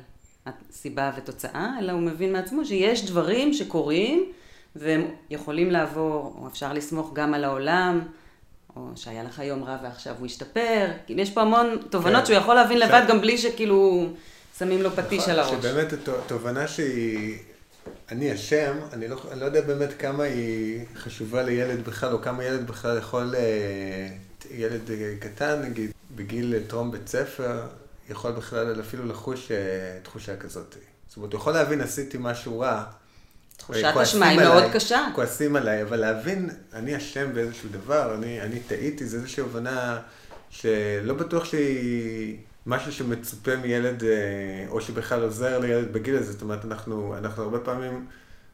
הסיבה 0.47 1.12
ותוצאה, 1.16 1.76
אלא 1.78 1.92
הוא 1.92 2.00
מבין 2.00 2.33
מעצמו 2.33 2.64
שיש 2.64 3.06
דברים 3.06 3.52
שקורים 3.52 4.33
והם 4.76 5.04
יכולים 5.30 5.71
לעבור, 5.71 6.37
או 6.38 6.47
אפשר 6.47 6.73
לסמוך 6.73 7.12
גם 7.14 7.35
על 7.35 7.44
העולם, 7.44 8.00
או 8.76 8.88
שהיה 8.97 9.23
לך 9.25 9.38
יום 9.38 9.64
רע 9.64 9.76
ועכשיו 9.83 10.14
הוא 10.19 10.26
השתפר. 10.26 10.87
כאילו 11.07 11.21
יש 11.21 11.31
פה 11.31 11.40
המון 11.43 11.78
תובנות 11.90 12.21
כן. 12.21 12.26
שהוא 12.26 12.37
יכול 12.37 12.54
להבין 12.54 12.78
לבד 12.78 13.02
גם 13.09 13.21
בלי 13.21 13.38
שכאילו 13.38 14.07
שמים 14.59 14.83
לו 14.83 14.90
פטיש 14.90 15.28
על 15.28 15.38
הראש. 15.38 15.50
שבאמת 15.64 15.93
הת- 15.93 16.09
תובנה 16.26 16.69
שהיא, 16.69 17.38
אני 18.11 18.35
אשם, 18.35 18.76
אני 18.93 19.09
לא, 19.09 19.16
אני 19.33 19.40
לא 19.40 19.45
יודע 19.45 19.61
באמת 19.61 19.88
כמה 19.99 20.23
היא 20.25 20.81
חשובה 20.97 21.43
לילד 21.43 21.85
בכלל, 21.85 22.12
או 22.12 22.23
כמה 22.23 22.45
ילד 22.45 22.66
בכלל 22.66 22.99
יכול, 22.99 23.35
אה, 23.35 24.09
ילד 24.50 24.90
אה, 24.90 25.14
קטן 25.21 25.62
נגיד, 25.62 25.90
בגיל 26.16 26.54
אה, 26.54 26.61
טרום 26.66 26.90
בית 26.90 27.09
ספר, 27.09 27.62
יכול 28.11 28.33
בכלל 28.33 28.81
אפילו 28.81 29.07
לחוש 29.07 29.50
תחושה 30.02 30.37
כזאת. 30.37 30.76
זאת 31.09 31.16
אומרת, 31.16 31.33
הוא 31.33 31.40
יכול 31.40 31.52
להבין, 31.52 31.81
עשיתי 31.81 32.16
משהו 32.21 32.61
רע. 32.61 32.85
תחושת 33.57 33.85
אשמה 34.03 34.29
היא 34.29 34.39
מאוד 34.39 34.65
קשה. 34.73 35.07
כועסים 35.15 35.57
עליי, 35.57 35.83
אבל 35.83 35.97
להבין, 35.97 36.51
אני 36.73 36.97
אשם 36.97 37.35
באיזשהו 37.35 37.69
דבר, 37.73 38.15
אני, 38.15 38.41
אני 38.41 38.61
טעיתי, 38.61 39.07
זה 39.07 39.17
איזושהי 39.17 39.43
הבנה 39.43 39.99
שלא 40.51 41.15
בטוח 41.15 41.45
שהיא 41.45 42.37
משהו 42.67 42.93
שמצופה 42.93 43.57
מילד, 43.57 44.05
אה, 44.05 44.67
או 44.69 44.81
שבכלל 44.81 45.23
עוזר 45.23 45.59
לילד 45.59 45.93
בגיל 45.93 46.17
הזה. 46.17 46.33
זאת 46.33 46.43
אומרת, 46.43 46.65
אנחנו, 46.65 47.15
אנחנו 47.19 47.43
הרבה 47.43 47.59
פעמים 47.59 48.07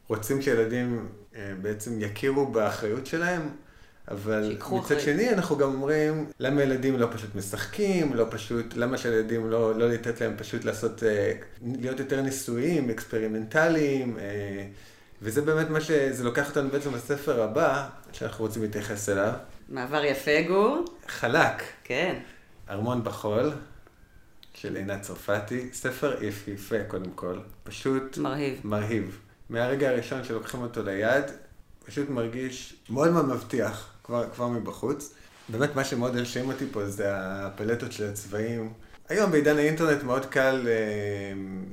רוצים 0.07 0.41
שילדים 0.41 1.07
אה, 1.35 1.53
בעצם 1.61 2.01
יכירו 2.01 2.45
באחריות 2.45 3.05
שלהם, 3.07 3.41
אבל 4.11 4.57
מצד 4.57 4.77
אחריות. 4.77 5.01
שני 5.01 5.29
אנחנו 5.29 5.57
גם 5.57 5.73
אומרים, 5.73 6.25
למה 6.39 6.63
ילדים 6.63 6.99
לא 6.99 7.07
פשוט 7.11 7.35
משחקים, 7.35 8.13
לא 8.13 8.25
פשוט, 8.29 8.73
למה 8.75 8.97
שילדים 8.97 9.49
לא, 9.49 9.79
לא 9.79 9.89
לתת 9.89 10.21
להם 10.21 10.33
פשוט 10.37 10.65
לעשות, 10.65 11.03
אה, 11.03 11.33
להיות 11.61 11.99
יותר 11.99 12.21
ניסויים, 12.21 12.89
אקספרימנטליים, 12.89 14.17
וזה 15.21 15.41
באמת 15.41 15.69
מה 15.69 15.81
שזה 15.81 16.23
לוקח 16.23 16.49
אותנו 16.49 16.69
בעצם 16.69 16.95
לספר 16.95 17.41
הבא, 17.41 17.89
שאנחנו 18.11 18.45
רוצים 18.45 18.61
להתייחס 18.61 19.09
אליו, 19.09 19.33
מעבר 19.69 20.03
יפה, 20.05 20.41
גור. 20.47 20.85
חלק, 21.07 21.63
כן. 21.83 22.19
ארמון 22.69 23.03
בחול, 23.03 23.51
של 24.53 24.75
עינת 24.75 25.01
צרפתי, 25.01 25.69
ספר 25.73 26.23
יפהפה 26.23 26.83
קודם 26.87 27.11
כל, 27.15 27.39
פשוט 27.63 28.17
מרהיב. 28.17 28.59
מרהיב. 28.63 29.19
מהרגע 29.49 29.89
הראשון 29.89 30.23
שלוקחים 30.23 30.61
אותו 30.61 30.83
ליד, 30.83 31.25
פשוט 31.85 32.09
מרגיש 32.09 32.75
מאוד 32.89 33.11
מאוד 33.11 33.25
מבטיח, 33.25 33.93
כבר, 34.03 34.29
כבר 34.33 34.47
מבחוץ. 34.47 35.13
באמת 35.49 35.75
מה 35.75 35.83
שמאוד 35.83 36.17
הרשים 36.17 36.47
אותי 36.47 36.65
פה 36.71 36.85
זה 36.85 37.05
הפלטות 37.15 37.91
של 37.91 38.09
הצבעים. 38.09 38.73
היום 39.09 39.31
בעידן 39.31 39.57
האינטרנט 39.57 40.03
מאוד 40.03 40.25
קל 40.25 40.67
אה, 40.67 40.73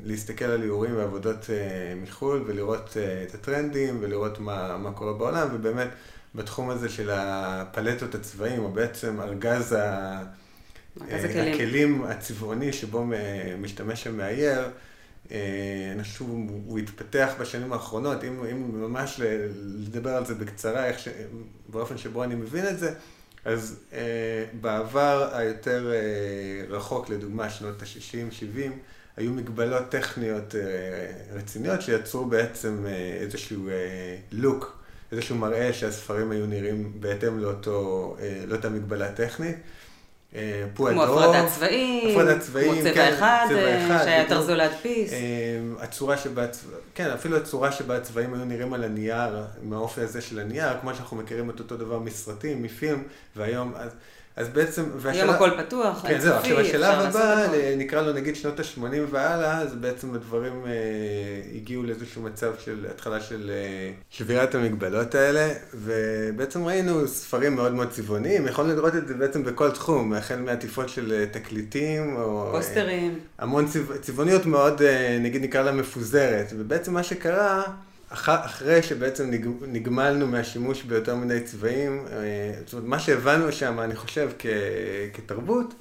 להסתכל 0.02 0.44
על 0.44 0.62
איורים 0.62 0.96
ועבודות 0.96 1.50
אה, 1.50 1.94
מחו"ל 2.02 2.44
ולראות 2.46 2.96
אה, 2.96 3.22
את 3.22 3.34
הטרנדים 3.34 3.98
ולראות 4.00 4.38
מה, 4.38 4.76
מה 4.76 4.92
קורה 4.92 5.12
בעולם, 5.12 5.48
ובאמת 5.52 5.88
בתחום 6.34 6.70
הזה 6.70 6.88
של 6.88 7.10
הפלטות 7.12 8.14
הצבעים, 8.14 8.64
או 8.64 8.72
בעצם 8.72 9.20
ארגז 9.20 9.72
ה... 9.72 9.78
אה, 11.10 11.24
הכלים. 11.24 11.54
הכלים 11.54 12.04
הצבעוני 12.04 12.72
שבו 12.72 13.04
משתמש 13.58 14.06
המאייר, 14.06 14.68
אה, 15.30 15.90
אני 15.92 16.02
חושב 16.02 16.24
הוא 16.24 16.62
הוא 16.66 16.78
התפתח 16.78 17.32
בשנים 17.40 17.72
האחרונות, 17.72 18.24
אם, 18.24 18.44
אם 18.52 18.80
ממש 18.80 19.20
לדבר 19.56 20.10
על 20.10 20.26
זה 20.26 20.34
בקצרה, 20.34 20.86
איך 20.86 20.98
ש... 20.98 21.08
באופן 21.68 21.98
שבו 21.98 22.24
אני 22.24 22.34
מבין 22.34 22.68
את 22.68 22.78
זה, 22.78 22.94
אז 23.48 23.76
אה, 23.92 24.44
בעבר 24.60 25.30
היותר 25.32 25.92
אה, 25.92 26.76
רחוק, 26.76 27.10
לדוגמה 27.10 27.50
שנות 27.50 27.82
ה-60-70, 27.82 28.70
היו 29.16 29.32
מגבלות 29.32 29.88
טכניות 29.88 30.54
אה, 30.54 30.60
רציניות 31.32 31.82
שיצרו 31.82 32.24
בעצם 32.24 32.84
אה, 32.86 33.16
איזשהו 33.20 33.68
לוק, 34.32 34.78
איזשהו 35.12 35.36
מראה 35.36 35.72
שהספרים 35.72 36.30
היו 36.30 36.46
נראים 36.46 36.92
בהתאם 37.00 37.38
לאותו, 37.38 38.16
אה, 38.20 38.42
לאותה 38.46 38.68
מגבלה 38.68 39.12
טכנית. 39.12 39.56
אה, 40.34 40.64
כמו 40.74 40.92
פועדו, 40.94 41.02
הפרדת 41.02 41.48
צבעים, 41.48 42.20
הפרדת 42.20 42.40
צבעים, 42.40 42.72
כמו 42.72 42.80
צבע 42.80 42.94
כן, 42.94 43.14
אחד, 43.14 43.46
צבע 43.48 43.58
אה, 43.58 43.86
אחד, 43.86 44.04
שהיה 44.04 44.22
יותר. 44.22 44.42
זול 44.42 44.56
להדפיס. 44.56 45.12
אה, 45.12 45.18
הצורה 45.80 46.16
שבה, 46.16 46.46
כן, 46.94 47.10
אפילו 47.10 47.36
הצורה 47.36 47.72
שבה 47.72 47.96
הצבעים 47.96 48.34
היו 48.34 48.44
נראים 48.44 48.72
על 48.72 48.84
הנייר, 48.84 49.44
עם 49.62 49.72
האופי 49.72 50.00
הזה 50.00 50.20
של 50.20 50.38
הנייר, 50.38 50.80
כמו 50.80 50.94
שאנחנו 50.94 51.16
מכירים 51.16 51.50
את 51.50 51.60
אותו 51.60 51.76
דבר 51.76 51.98
מסרטים, 51.98 52.62
מפילם, 52.62 53.02
והיום, 53.36 53.72
אז, 53.76 53.90
אז 54.38 54.48
בעצם, 54.48 54.84
היום 55.04 55.30
הכל 55.30 55.50
פתוח, 55.58 56.02
כן, 56.06 56.20
זהו, 56.20 56.34
עכשיו 56.34 56.60
השלב 56.60 56.98
הבא, 56.98 57.46
נקרא 57.76 58.02
לו 58.02 58.12
נגיד 58.12 58.36
שנות 58.36 58.60
ה-80 58.60 58.82
והלאה, 59.10 59.58
אז 59.60 59.74
בעצם 59.74 60.14
הדברים 60.14 60.66
אה, 60.66 60.72
הגיעו 61.54 61.82
לאיזשהו 61.82 62.22
מצב 62.22 62.52
של 62.64 62.86
התחלה 62.90 63.20
של 63.20 63.50
אה, 63.50 63.92
שבירת 64.10 64.54
המגבלות 64.54 65.14
האלה, 65.14 65.48
ובעצם 65.74 66.64
ראינו 66.64 67.08
ספרים 67.08 67.54
מאוד 67.54 67.74
מאוד 67.74 67.90
צבעוניים, 67.90 68.46
יכולנו 68.46 68.74
לראות 68.74 68.94
את 68.94 69.08
זה 69.08 69.14
בעצם 69.14 69.44
בכל 69.44 69.70
תחום, 69.70 70.12
החל 70.12 70.36
מעטיפות 70.36 70.88
של 70.88 71.12
אה, 71.12 71.26
תקליטים, 71.26 72.16
או... 72.16 72.46
אה, 72.46 72.52
פוסטרים. 72.52 73.18
המון 73.38 73.66
צבע, 73.66 73.98
צבעוניות 73.98 74.46
מאוד, 74.46 74.82
אה, 74.82 75.18
נגיד 75.20 75.42
נקרא 75.42 75.62
לה 75.62 75.72
מפוזרת, 75.72 76.52
ובעצם 76.58 76.94
מה 76.94 77.02
שקרה, 77.02 77.62
אחרי 78.10 78.82
שבעצם 78.82 79.30
נג, 79.30 79.48
נגמלנו 79.66 80.26
מהשימוש 80.26 80.82
ביותר 80.82 81.16
מדי 81.16 81.40
צבעים, 81.40 82.06
אה, 82.12 82.52
זאת 82.64 82.72
אומרת, 82.72 82.88
מה 82.88 82.98
שהבנו 82.98 83.52
שם, 83.52 83.80
אני 83.80 83.96
חושב, 83.96 84.30
כ, 84.38 84.46
כתרבות, 85.14 85.74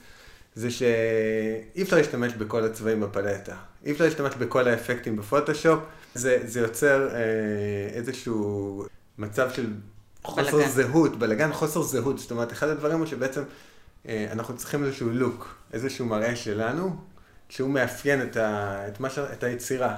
זה 0.55 0.71
שאי 0.71 1.81
אפשר 1.81 1.95
להשתמש 1.95 2.33
בכל 2.33 2.63
הצבעים 2.63 3.01
בפלטה, 3.01 3.55
אי 3.85 3.91
אפשר 3.91 4.03
להשתמש 4.03 4.35
בכל 4.35 4.67
האפקטים 4.67 5.15
בפוטושופ, 5.15 5.79
זה, 6.15 6.39
זה 6.45 6.59
יוצר 6.59 7.09
אה, 7.15 7.19
איזשהו 7.93 8.85
מצב 9.17 9.51
של 9.53 9.73
חוסר 10.23 10.57
בלגן. 10.57 10.69
זהות, 10.69 11.19
בלגן 11.19 11.53
חוסר 11.53 11.81
זהות, 11.81 12.19
זאת 12.19 12.31
אומרת, 12.31 12.51
אחד 12.51 12.67
הדברים 12.67 12.99
הוא 12.99 13.05
שבעצם 13.05 13.43
אה, 14.07 14.27
אנחנו 14.31 14.57
צריכים 14.57 14.83
איזשהו 14.83 15.09
לוק, 15.09 15.55
איזשהו 15.73 16.05
מראה 16.05 16.35
שלנו, 16.35 16.95
שהוא 17.49 17.69
מאפיין 17.69 18.21
את, 18.21 18.37
ה, 18.37 18.87
את, 18.87 19.11
ש, 19.11 19.19
את 19.19 19.43
היצירה. 19.43 19.95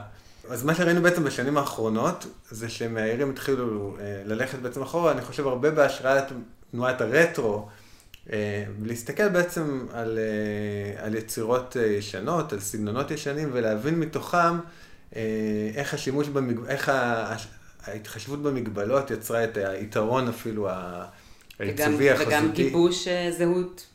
אז 0.48 0.64
מה 0.64 0.76
שראינו 0.76 1.02
בעצם 1.02 1.24
בשנים 1.24 1.58
האחרונות, 1.58 2.26
זה 2.52 2.70
שמאיירים 2.70 3.30
התחילו 3.30 3.98
אה, 4.00 4.22
ללכת 4.26 4.60
בעצם 4.60 4.82
אחורה, 4.82 5.12
אני 5.12 5.22
חושב 5.22 5.48
הרבה 5.48 5.72
בהשראת 5.72 6.32
תנועת 6.72 7.02
הרטרו, 7.02 7.68
אה, 8.32 8.64
להסתכל 8.84 9.30
בעצם 9.30 9.86
על, 9.94 10.20
אה, 10.20 11.06
על 11.06 11.16
יצירות 11.16 11.76
ישנות, 11.76 12.54
על 12.54 12.60
סגנונות 12.60 13.12
ישנים, 13.12 13.50
ולהבין 13.54 14.00
מתוכם 14.00 14.60
איך 15.76 15.94
השימוש, 15.94 16.28
במג... 16.28 16.66
איך 16.68 16.92
ההתחשבות 17.84 18.44
במגבלות 18.44 19.12
יצרה 19.12 19.44
את 19.44 19.58
היתרון 19.58 20.28
אפילו 20.28 20.68
העיצובי 21.60 22.12
החזותי. 22.12 22.30
וגם 22.30 22.52
גיבוש 22.52 23.08
זהות 23.38 23.86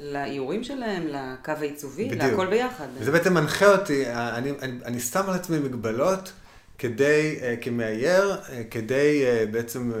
לאיורים 0.00 0.64
שלהם, 0.64 1.06
לקו 1.06 1.52
העיצובי, 1.60 2.08
להכל 2.08 2.46
ביחד. 2.46 2.86
וזה 2.98 3.12
בעצם 3.12 3.34
מנחה 3.34 3.72
אותי, 3.72 4.06
אני, 4.06 4.50
אני, 4.62 4.78
אני 4.84 5.00
שם 5.00 5.22
על 5.28 5.34
עצמי 5.34 5.58
מגבלות 5.58 6.32
כדי, 6.78 7.38
אה, 7.42 7.54
כמאייר, 7.60 8.32
אה, 8.32 8.62
כדי 8.70 9.24
אה, 9.24 9.46
בעצם 9.50 9.92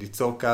ליצור 0.00 0.40
קו 0.40 0.48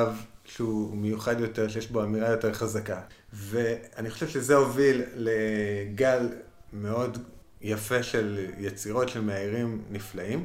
שהוא 0.44 0.96
מיוחד 0.96 1.40
יותר, 1.40 1.68
שיש 1.68 1.90
בו 1.90 2.02
אמירה 2.02 2.28
יותר 2.28 2.52
חזקה. 2.52 3.00
ואני 3.32 4.10
חושב 4.10 4.28
שזה 4.28 4.54
הוביל 4.54 5.02
לגל 5.16 6.28
מאוד 6.72 7.18
יפה 7.62 8.02
של 8.02 8.46
יצירות 8.58 9.08
של 9.08 9.20
מאיירים 9.20 9.82
נפלאים, 9.90 10.44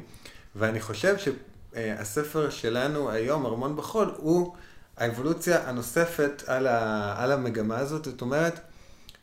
ואני 0.56 0.80
חושב 0.80 1.14
שהספר 1.18 2.50
שלנו 2.50 3.10
היום, 3.10 3.46
ארמון 3.46 3.76
בחול, 3.76 4.14
הוא... 4.16 4.54
האבולוציה 4.98 5.68
הנוספת 5.68 6.42
על, 6.46 6.66
ה, 6.66 7.14
על 7.18 7.32
המגמה 7.32 7.78
הזאת, 7.78 8.04
זאת 8.04 8.20
אומרת, 8.20 8.60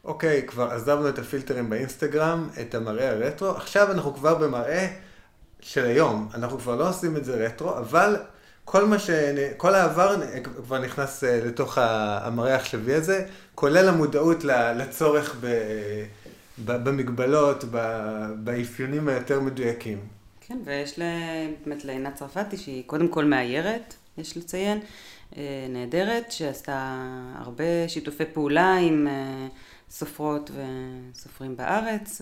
אוקיי, 0.03 0.43
כבר 0.47 0.71
עזבנו 0.71 1.09
את 1.09 1.19
הפילטרים 1.19 1.69
באינסטגרם, 1.69 2.49
את 2.61 2.75
המראה 2.75 3.09
הרטרו, 3.09 3.49
עכשיו 3.49 3.91
אנחנו 3.91 4.13
כבר 4.13 4.35
במראה 4.35 4.87
של 5.59 5.85
היום, 5.85 6.29
אנחנו 6.33 6.59
כבר 6.59 6.75
לא 6.75 6.89
עושים 6.89 7.17
את 7.17 7.25
זה 7.25 7.45
רטרו, 7.45 7.77
אבל 7.77 8.15
כל 8.65 8.85
מה 8.85 8.99
ש... 8.99 9.09
כל 9.57 9.75
העבר 9.75 10.15
כבר 10.55 10.79
נכנס 10.79 11.23
אה, 11.23 11.39
לתוך 11.45 11.77
המראה 11.81 12.53
העכשווי 12.53 12.93
הזה, 12.93 13.25
כולל 13.55 13.89
המודעות 13.89 14.43
לצורך 14.75 15.35
ב... 15.41 15.47
במגבלות, 16.65 17.63
באפיונים 18.35 19.07
היותר 19.07 19.39
מדויקים. 19.39 19.99
כן, 20.47 20.57
ויש 20.65 20.99
באמת 21.65 21.85
לעינת 21.85 22.15
צרפתי 22.15 22.57
שהיא 22.57 22.83
קודם 22.87 23.07
כל 23.07 23.25
מאיירת, 23.25 23.93
יש 24.17 24.37
לציין, 24.37 24.79
אה, 25.37 25.67
נהדרת, 25.69 26.31
שעשתה 26.31 27.01
הרבה 27.35 27.87
שיתופי 27.87 28.25
פעולה 28.25 28.75
עם 28.75 29.07
אה, 29.07 29.47
סופרות 29.89 30.51
וסופרים 30.51 31.57
בארץ, 31.57 32.21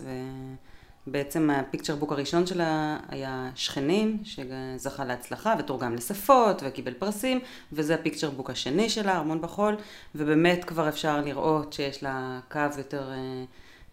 ובעצם 1.08 1.50
הפיקצ'ר 1.50 1.96
בוק 1.96 2.12
הראשון 2.12 2.48
שלה 2.48 2.98
היה 3.10 3.50
שכנים, 3.56 4.18
שזכה 4.24 5.06
להצלחה 5.06 5.56
ותורגם 5.60 5.96
לשפות 5.96 6.62
וקיבל 6.66 6.94
פרסים, 6.94 7.40
וזה 7.74 7.96
הפיקצ'ר 7.96 8.30
בוק 8.30 8.50
השני 8.50 8.90
שלה, 8.90 9.18
ארמון 9.18 9.42
בחול, 9.42 9.76
ובאמת 10.16 10.66
כבר 10.66 10.90
אפשר 10.90 11.22
לראות 11.22 11.74
שיש 11.74 12.04
לה 12.04 12.40
קו 12.52 12.60
יותר 12.78 13.12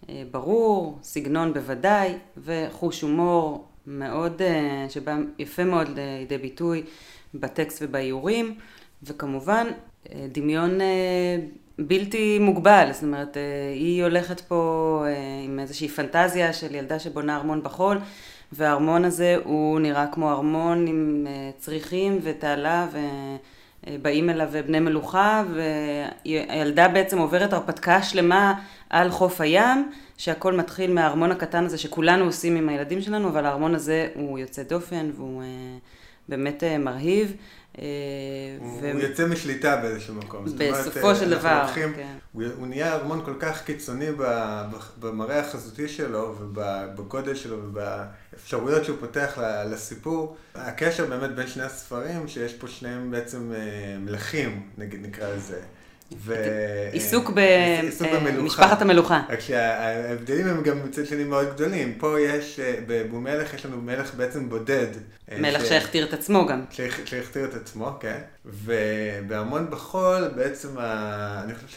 אה, 0.09 0.23
ברור, 0.31 0.99
סגנון 1.03 1.53
בוודאי, 1.53 2.15
וחוש 2.37 3.01
הומור 3.01 3.67
מאוד, 3.87 4.43
שבא 4.89 5.17
יפה 5.39 5.65
מאוד 5.65 5.89
לידי 5.89 6.39
ביטוי 6.39 6.83
בטקסט 7.35 7.79
ובאיורים. 7.83 8.55
וכמובן 9.03 9.67
אה, 10.13 10.27
דמיון 10.33 10.81
אה, 10.81 10.87
בלתי 11.79 12.39
מוגבל, 12.39 12.89
זאת 12.93 13.03
אומרת, 13.03 13.37
אה, 13.37 13.43
היא 13.75 14.03
הולכת 14.03 14.41
פה 14.41 15.05
עם 15.45 15.59
איזושהי 15.59 15.89
פנטזיה 15.89 16.53
של 16.53 16.75
ילדה 16.75 16.99
שבונה 16.99 17.37
ארמון 17.37 17.63
בחול, 17.63 17.99
והארמון 18.53 19.05
הזה 19.05 19.37
הוא 19.45 19.81
נראה 19.81 20.07
כמו 20.13 20.31
ארמון 20.31 20.87
עם 20.87 21.27
צריכים 21.59 22.19
ותעלה 22.23 22.87
ובאים 23.87 24.31
אליו 24.31 24.49
בני 24.67 24.81
מלוכה, 24.81 25.45
והילדה 26.25 26.89
בעצם 26.89 27.19
עוברת 27.19 27.53
הרפתקה 27.53 28.03
שלמה 28.03 28.55
על 28.91 29.11
חוף 29.11 29.41
הים, 29.41 29.91
שהכל 30.17 30.53
מתחיל 30.53 30.93
מהארמון 30.93 31.33
הקטן 31.33 31.65
הזה 31.65 31.79
שכולנו 31.79 32.25
עושים 32.25 32.57
עם 32.57 32.69
הילדים 32.69 33.01
שלנו, 33.01 33.29
אבל 33.29 33.47
הארמון 33.47 33.75
הזה 33.75 34.09
הוא 34.15 34.39
יוצא 34.39 34.63
דופן 34.63 35.11
והוא 35.17 35.43
באמת 36.31 36.65
מרהיב. 36.79 37.33
אה, 37.79 37.85
הוא 38.93 39.01
יוצא 39.01 39.27
משליטה 39.27 39.77
באיזשהו 39.77 40.15
מקום. 40.15 40.45
בסופו 40.45 41.01
אומרת, 41.01 41.17
של 41.17 41.31
דבר, 41.31 41.63
לוקחים, 41.63 41.95
כן. 41.95 42.17
הוא, 42.33 42.43
הוא 42.59 42.67
נהיה 42.67 42.95
ארמון 42.95 43.25
כל 43.25 43.35
כך 43.41 43.65
קיצוני 43.65 44.07
במראה 45.01 45.41
החזותי 45.41 45.89
שלו 45.89 46.37
ובגודל 46.41 47.35
שלו 47.35 47.57
ובאפשרויות 47.65 48.85
שהוא 48.85 48.97
פותח 49.01 49.39
לסיפור. 49.71 50.37
הקשר 50.55 51.07
באמת 51.07 51.35
בין 51.35 51.47
שני 51.47 51.63
הספרים, 51.63 52.29
שיש 52.29 52.55
פה 52.55 52.69
שניהם 52.69 53.11
בעצם 53.11 53.53
אה, 53.53 53.99
מלכים, 53.99 54.63
נגיד 54.79 55.07
נקרא 55.07 55.29
לזה. 55.29 55.61
ו... 56.19 56.35
עיסוק 56.93 57.31
במשפחת 57.35 58.77
אה, 58.79 58.83
המלוכה. 58.83 59.23
רק 59.29 59.41
שההבדלים 59.41 60.47
הם 60.47 60.63
גם 60.63 60.85
מצד 60.85 61.07
שני 61.07 61.25
מאוד 61.25 61.55
גדולים. 61.55 61.95
פה 61.99 62.21
יש, 62.21 62.61
אה, 62.61 62.75
בבו 62.87 63.21
מלך 63.21 63.55
יש 63.55 63.67
לנו 63.67 63.77
מלך 63.81 64.15
בעצם 64.15 64.49
בודד. 64.49 64.87
אה, 65.33 65.39
מלך 65.39 65.65
ש... 65.65 65.69
שהכתיר 65.69 66.07
את 66.07 66.13
עצמו 66.13 66.47
גם. 66.47 66.65
שהכתיר 67.05 67.45
את 67.45 67.55
עצמו, 67.55 67.99
כן. 68.01 68.19
ובהמון 68.45 69.71
בחול 69.71 70.29
בעצם, 70.37 70.69
ה... 70.79 71.43
אני 71.45 71.55
חושב 71.55 71.69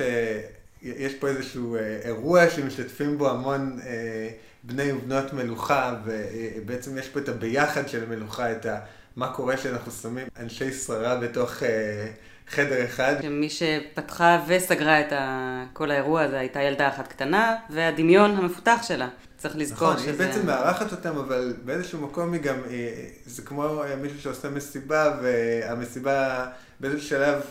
שיש 0.82 1.14
פה 1.14 1.28
איזשהו 1.28 1.76
אירוע 2.06 2.50
שמשתתפים 2.50 3.18
בו 3.18 3.30
המון 3.30 3.80
בני 4.64 4.92
ובנות 4.92 5.34
מלוכה, 5.34 5.96
ובעצם 6.06 6.98
יש 6.98 7.08
פה 7.10 7.20
את 7.20 7.30
הביחד 7.30 7.90
של 7.90 8.04
המלוכה, 8.04 8.52
את 8.52 8.66
ה... 8.66 8.80
מה 9.16 9.34
קורה 9.34 9.58
שאנחנו 9.58 9.92
שמים 9.92 10.28
אנשי 10.40 10.72
שררה 10.72 11.16
בתוך... 11.16 11.64
חדר 12.50 12.86
אחד. 12.86 13.16
מי 13.30 13.50
שפתחה 13.50 14.44
וסגרה 14.48 15.02
את 15.02 15.14
כל 15.74 15.92
האירוע 15.92 16.22
הזה 16.22 16.40
הייתה 16.40 16.62
ילדה 16.62 16.88
אחת 16.88 17.08
קטנה, 17.08 17.56
והדמיון 17.70 18.32
המפותח 18.32 18.80
שלה. 18.84 19.10
צריך 19.38 19.56
לזכור 19.58 19.94
נכון, 19.94 20.04
שזה... 20.04 20.12
נכון, 20.12 20.26
היא 20.26 20.34
בעצם 20.34 20.46
מארחת 20.46 20.92
אותם, 20.92 21.18
אבל 21.18 21.54
באיזשהו 21.66 22.02
מקום 22.02 22.34
היא 22.34 22.42
גם, 22.42 22.56
זה 23.26 23.42
כמו 23.42 23.82
מישהו 24.02 24.20
שעושה 24.20 24.50
מסיבה, 24.50 25.18
והמסיבה 25.22 26.46
באיזשהו 26.80 27.08
שלב... 27.08 27.42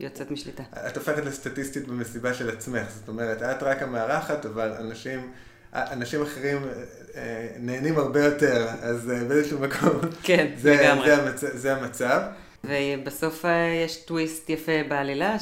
יוצאת 0.00 0.30
משליטה. 0.30 0.62
את 0.86 0.96
הופכת 0.96 1.24
לסטטיסטית 1.24 1.88
במסיבה 1.88 2.34
של 2.34 2.50
עצמך, 2.50 2.86
זאת 2.98 3.08
אומרת, 3.08 3.42
את 3.42 3.62
רק 3.62 3.82
המארחת, 3.82 4.46
אבל 4.46 4.72
אנשים... 4.80 5.32
אנשים 5.74 6.22
אחרים 6.22 6.62
אה, 7.16 7.48
נהנים 7.58 7.98
הרבה 7.98 8.24
יותר, 8.24 8.66
אז 8.82 9.10
אה, 9.10 9.24
באיזשהו 9.24 9.58
מקום, 9.58 10.00
כן, 10.22 10.46
זה, 10.56 10.76
לגמרי. 10.80 11.06
זה, 11.06 11.22
המצ... 11.22 11.44
זה 11.54 11.76
המצב. 11.76 12.20
ובסוף 12.66 13.44
אה, 13.44 13.82
יש 13.84 13.96
טוויסט 13.96 14.50
יפה 14.50 14.72
בעלילה, 14.88 15.36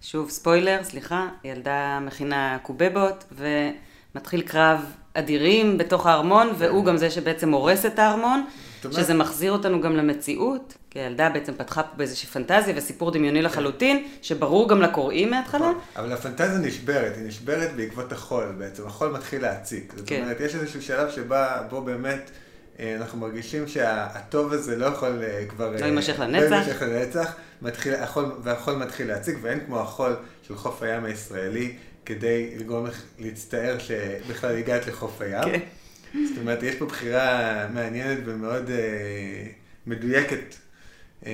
ששוב 0.00 0.30
ספוילר, 0.30 0.78
סליחה, 0.82 1.28
ילדה 1.44 1.98
מכינה 2.00 2.58
קובבות, 2.62 3.24
ומתחיל 3.32 4.40
קרב 4.40 4.80
אדירים 5.14 5.78
בתוך 5.78 6.06
הארמון, 6.06 6.50
והוא 6.58 6.84
גם 6.84 6.96
זה 6.96 7.10
שבעצם 7.10 7.50
הורס 7.50 7.86
את 7.86 7.98
הארמון, 7.98 8.44
שזה 8.82 9.14
מחזיר 9.14 9.52
אותנו 9.52 9.80
גם 9.80 9.96
למציאות, 9.96 10.74
כי 10.90 10.98
הילדה 11.00 11.28
בעצם 11.28 11.52
פתחה 11.54 11.82
פה 11.82 11.96
באיזושהי 11.96 12.28
פנטזיה 12.28 12.74
וסיפור 12.76 13.10
דמיוני 13.10 13.42
לחלוטין, 13.42 14.06
שברור 14.22 14.68
גם 14.68 14.82
לקוראים 14.82 15.30
מההתחלה. 15.30 15.72
אבל 15.96 16.12
הפנטזיה 16.12 16.58
נשברת, 16.58 17.16
היא 17.16 17.24
נשברת 17.26 17.76
בעקבות 17.76 18.12
החול 18.12 18.54
בעצם, 18.58 18.86
החול 18.86 19.10
מתחיל 19.10 19.42
להציק. 19.42 19.92
זאת 19.96 20.08
כן. 20.08 20.22
אומרת, 20.22 20.40
יש 20.40 20.54
איזשהו 20.54 20.82
שלב 20.82 21.10
שבו 21.10 21.80
באמת... 21.80 22.30
אה, 22.80 22.96
אנחנו 22.96 23.18
מרגישים 23.18 23.68
שהטוב 23.68 24.52
הזה 24.52 24.76
לא 24.76 24.86
יכול 24.86 25.22
אה, 25.22 25.44
כבר... 25.48 25.70
לא 25.70 25.84
יימשך 25.84 26.20
לנצח. 26.20 26.50
לא 26.50 26.54
יימשך 26.54 26.82
לנצח, 26.82 27.34
מתחיל, 27.62 27.94
החול, 27.94 28.32
והחול 28.42 28.76
מתחיל 28.76 29.08
להציג, 29.08 29.38
ואין 29.42 29.60
כמו 29.66 29.80
החול 29.80 30.16
של 30.42 30.56
חוף 30.56 30.82
הים 30.82 31.04
הישראלי 31.04 31.76
כדי 32.04 32.54
לגרום 32.58 32.86
לך 32.86 33.02
להצטער 33.18 33.78
שבכלל 33.78 34.56
הגעת 34.56 34.86
לחוף 34.86 35.20
הים. 35.20 35.44
כן. 35.44 35.60
זאת 36.28 36.38
אומרת, 36.38 36.62
יש 36.62 36.74
פה 36.74 36.86
בחירה 36.86 37.66
מעניינת 37.74 38.18
ומאוד 38.24 38.70
אה, 38.70 39.46
מדויקת 39.86 40.54
אה, 41.26 41.32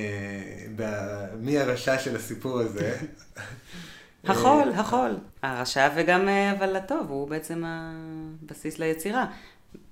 מי 1.39 1.59
הרשע 1.59 1.99
של 1.99 2.15
הסיפור 2.15 2.59
הזה. 2.59 2.97
החול, 4.27 4.71
החול. 4.75 5.17
הרשע 5.43 5.89
וגם, 5.95 6.27
אבל 6.59 6.75
הטוב, 6.75 7.09
הוא 7.09 7.29
בעצם 7.29 7.63
הבסיס 7.65 8.79
ליצירה. 8.79 9.25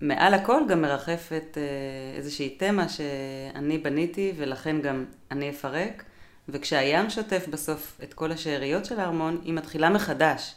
מעל 0.02 0.34
הכל 0.34 0.62
גם 0.69 0.82
מרחפת 0.82 1.58
אה, 1.58 2.17
איזושהי 2.17 2.50
תמה 2.50 2.89
שאני 2.89 3.78
בניתי 3.78 4.34
ולכן 4.38 4.82
גם 4.82 5.06
אני 5.32 5.50
אפרק. 5.50 6.04
וכשהים 6.50 7.10
שוטף 7.10 7.46
בסוף 7.50 8.00
את 8.04 8.13
כל 8.13 8.32
השאריות 8.32 8.86
של 8.86 9.00
הארמון, 9.00 9.41
היא 9.43 9.54
מתחילה 9.54 9.89
מחדש. 9.89 10.56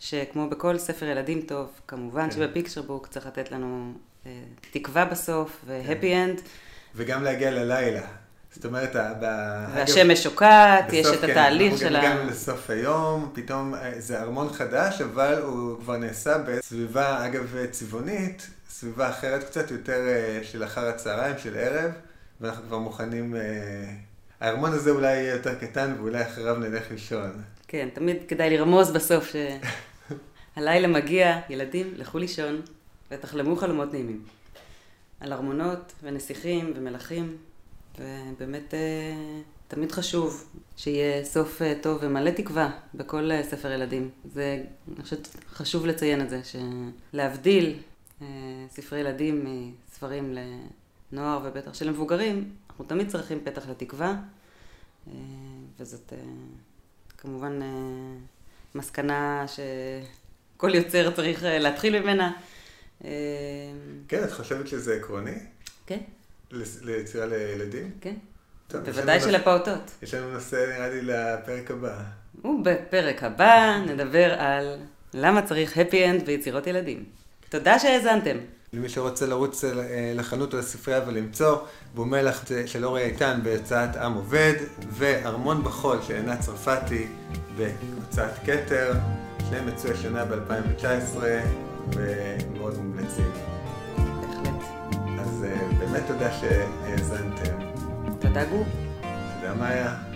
שכמו 0.00 0.48
בכל 0.48 0.78
ספר 0.78 1.06
ילדים 1.06 1.40
טוב, 1.40 1.68
כמובן 1.88 2.24
כן. 2.24 2.30
שב 2.30 2.46
picture 2.46 2.82
book 2.82 3.06
צריך 3.06 3.26
לתת 3.26 3.52
לנו 3.52 3.92
אה, 4.26 4.30
תקווה 4.70 5.04
בסוף 5.04 5.60
ו 5.66 5.73
happy 5.73 6.10
כן. 6.10 6.28
end. 6.28 6.40
וגם 6.94 7.22
להגיע 7.22 7.50
ללילה. 7.50 8.06
זאת 8.54 8.64
אומרת, 8.64 8.96
והשמש 9.20 10.22
שוקעת, 10.22 10.92
יש 10.92 11.06
את 11.06 11.20
כן, 11.20 11.30
התהליך 11.30 11.78
של 11.78 11.96
ה... 11.96 11.98
אנחנו 11.98 12.10
הגענו 12.10 12.30
לסוף 12.30 12.70
היום, 12.70 13.30
פתאום 13.34 13.74
אה, 13.74 13.92
זה 13.98 14.20
ארמון 14.20 14.52
חדש, 14.52 15.00
אבל 15.00 15.38
הוא 15.42 15.80
כבר 15.80 15.96
נעשה 15.96 16.38
בסביבה, 16.38 17.26
אגב, 17.26 17.56
צבעונית, 17.70 18.50
סביבה 18.70 19.10
אחרת 19.10 19.44
קצת, 19.44 19.70
יותר 19.70 20.08
אה, 20.08 20.40
של 20.42 20.64
אחר 20.64 20.88
הצהריים, 20.88 21.38
של 21.38 21.56
ערב, 21.56 21.90
ואנחנו 22.40 22.62
כבר 22.64 22.78
מוכנים... 22.78 23.36
אה, 23.36 23.40
הארמון 24.40 24.72
הזה 24.72 24.90
אולי 24.90 25.16
יהיה 25.16 25.32
יותר 25.34 25.54
קטן, 25.54 25.94
ואולי 25.98 26.22
אחריו 26.22 26.56
נלך 26.56 26.90
לישון. 26.90 27.42
כן, 27.68 27.88
תמיד 27.94 28.16
כדאי 28.28 28.56
לרמוז 28.56 28.90
בסוף 28.90 29.32
שהלילה 30.56 30.88
מגיע, 30.98 31.40
ילדים, 31.48 31.94
לכו 31.96 32.18
לישון, 32.18 32.62
ותחלמו 33.10 33.56
חלומות 33.56 33.92
נעימים. 33.92 34.24
על 35.20 35.32
ארמונות 35.32 35.92
ונסיכים 36.02 36.72
ומלכים. 36.76 37.36
ובאמת 37.98 38.74
אה, 38.74 38.80
תמיד 39.68 39.92
חשוב 39.92 40.50
שיהיה 40.76 41.24
סוף 41.24 41.60
טוב 41.82 41.98
ומלא 42.00 42.30
תקווה 42.30 42.70
בכל 42.94 43.30
ספר 43.42 43.70
ילדים. 43.72 44.10
זה, 44.34 44.62
אני 44.88 45.02
חושבת, 45.02 45.28
חשוב 45.52 45.86
לציין 45.86 46.20
את 46.20 46.30
זה, 46.30 46.40
שלהבדיל 47.12 47.78
ספרי 48.70 48.98
ילדים 49.00 49.44
מספרים 49.88 50.36
לנוער 51.12 51.40
ובטח 51.44 51.74
של 51.74 51.90
מבוגרים, 51.90 52.50
אנחנו 52.70 52.84
תמיד 52.84 53.08
צריכים 53.08 53.40
פתח 53.44 53.68
לתקווה, 53.68 54.14
וזאת 55.80 56.12
כמובן 57.18 57.60
מסקנה 58.74 59.44
שכל 59.46 60.70
יוצר 60.74 61.10
צריך 61.10 61.40
להתחיל 61.44 62.00
ממנה. 62.00 62.32
כן, 64.08 64.24
את 64.24 64.32
חושבת 64.32 64.68
שזה 64.68 64.94
עקרוני? 64.94 65.38
כן. 65.86 65.98
ליצירה 66.82 67.26
לילדים? 67.26 67.90
כן. 68.00 68.14
בוודאי 68.72 69.20
של 69.20 69.34
הפעוטות. 69.34 69.90
יש 70.02 70.14
לנו 70.14 70.32
נושא, 70.32 70.56
נראה 70.56 70.88
לי, 70.88 71.02
לפרק 71.02 71.70
הבא. 71.70 72.02
ובפרק 72.44 73.22
הבא 73.22 73.78
נדבר 73.86 74.32
על 74.32 74.78
למה 75.14 75.42
צריך 75.42 75.76
happy 75.76 75.90
end 75.92 76.24
ביצירות 76.24 76.66
ילדים. 76.66 77.04
תודה 77.50 77.78
שהאזנתם. 77.78 78.36
למי 78.72 78.88
שרוצה 78.88 79.26
לרוץ 79.26 79.64
אה, 79.64 79.70
לחנות 80.14 80.54
או 80.54 80.58
לספרייה 80.58 81.00
ולמצוא, 81.06 81.56
בומלח 81.94 82.44
של 82.66 82.84
אורי 82.84 83.02
איתן 83.02 83.40
בהוצאת 83.42 83.96
עם 83.96 84.14
עובד, 84.14 84.54
וארמון 84.90 85.64
בחול 85.64 85.98
של 86.06 86.14
עינת 86.14 86.40
צרפתי 86.40 87.06
בהוצאת 87.56 88.30
כתר, 88.44 88.92
שניהם 89.48 89.68
יצאו 89.68 89.90
השנה 89.90 90.24
ב-2019 90.24 91.18
ומאוד 91.92 92.78
מומלצים. 92.78 93.30
באמת 95.78 96.02
תודה 96.06 96.32
שהאזנתם. 96.32 97.56
תודה 98.20 98.44
גור. 98.44 98.64
תודה 99.40 99.54
מאיה. 99.54 100.09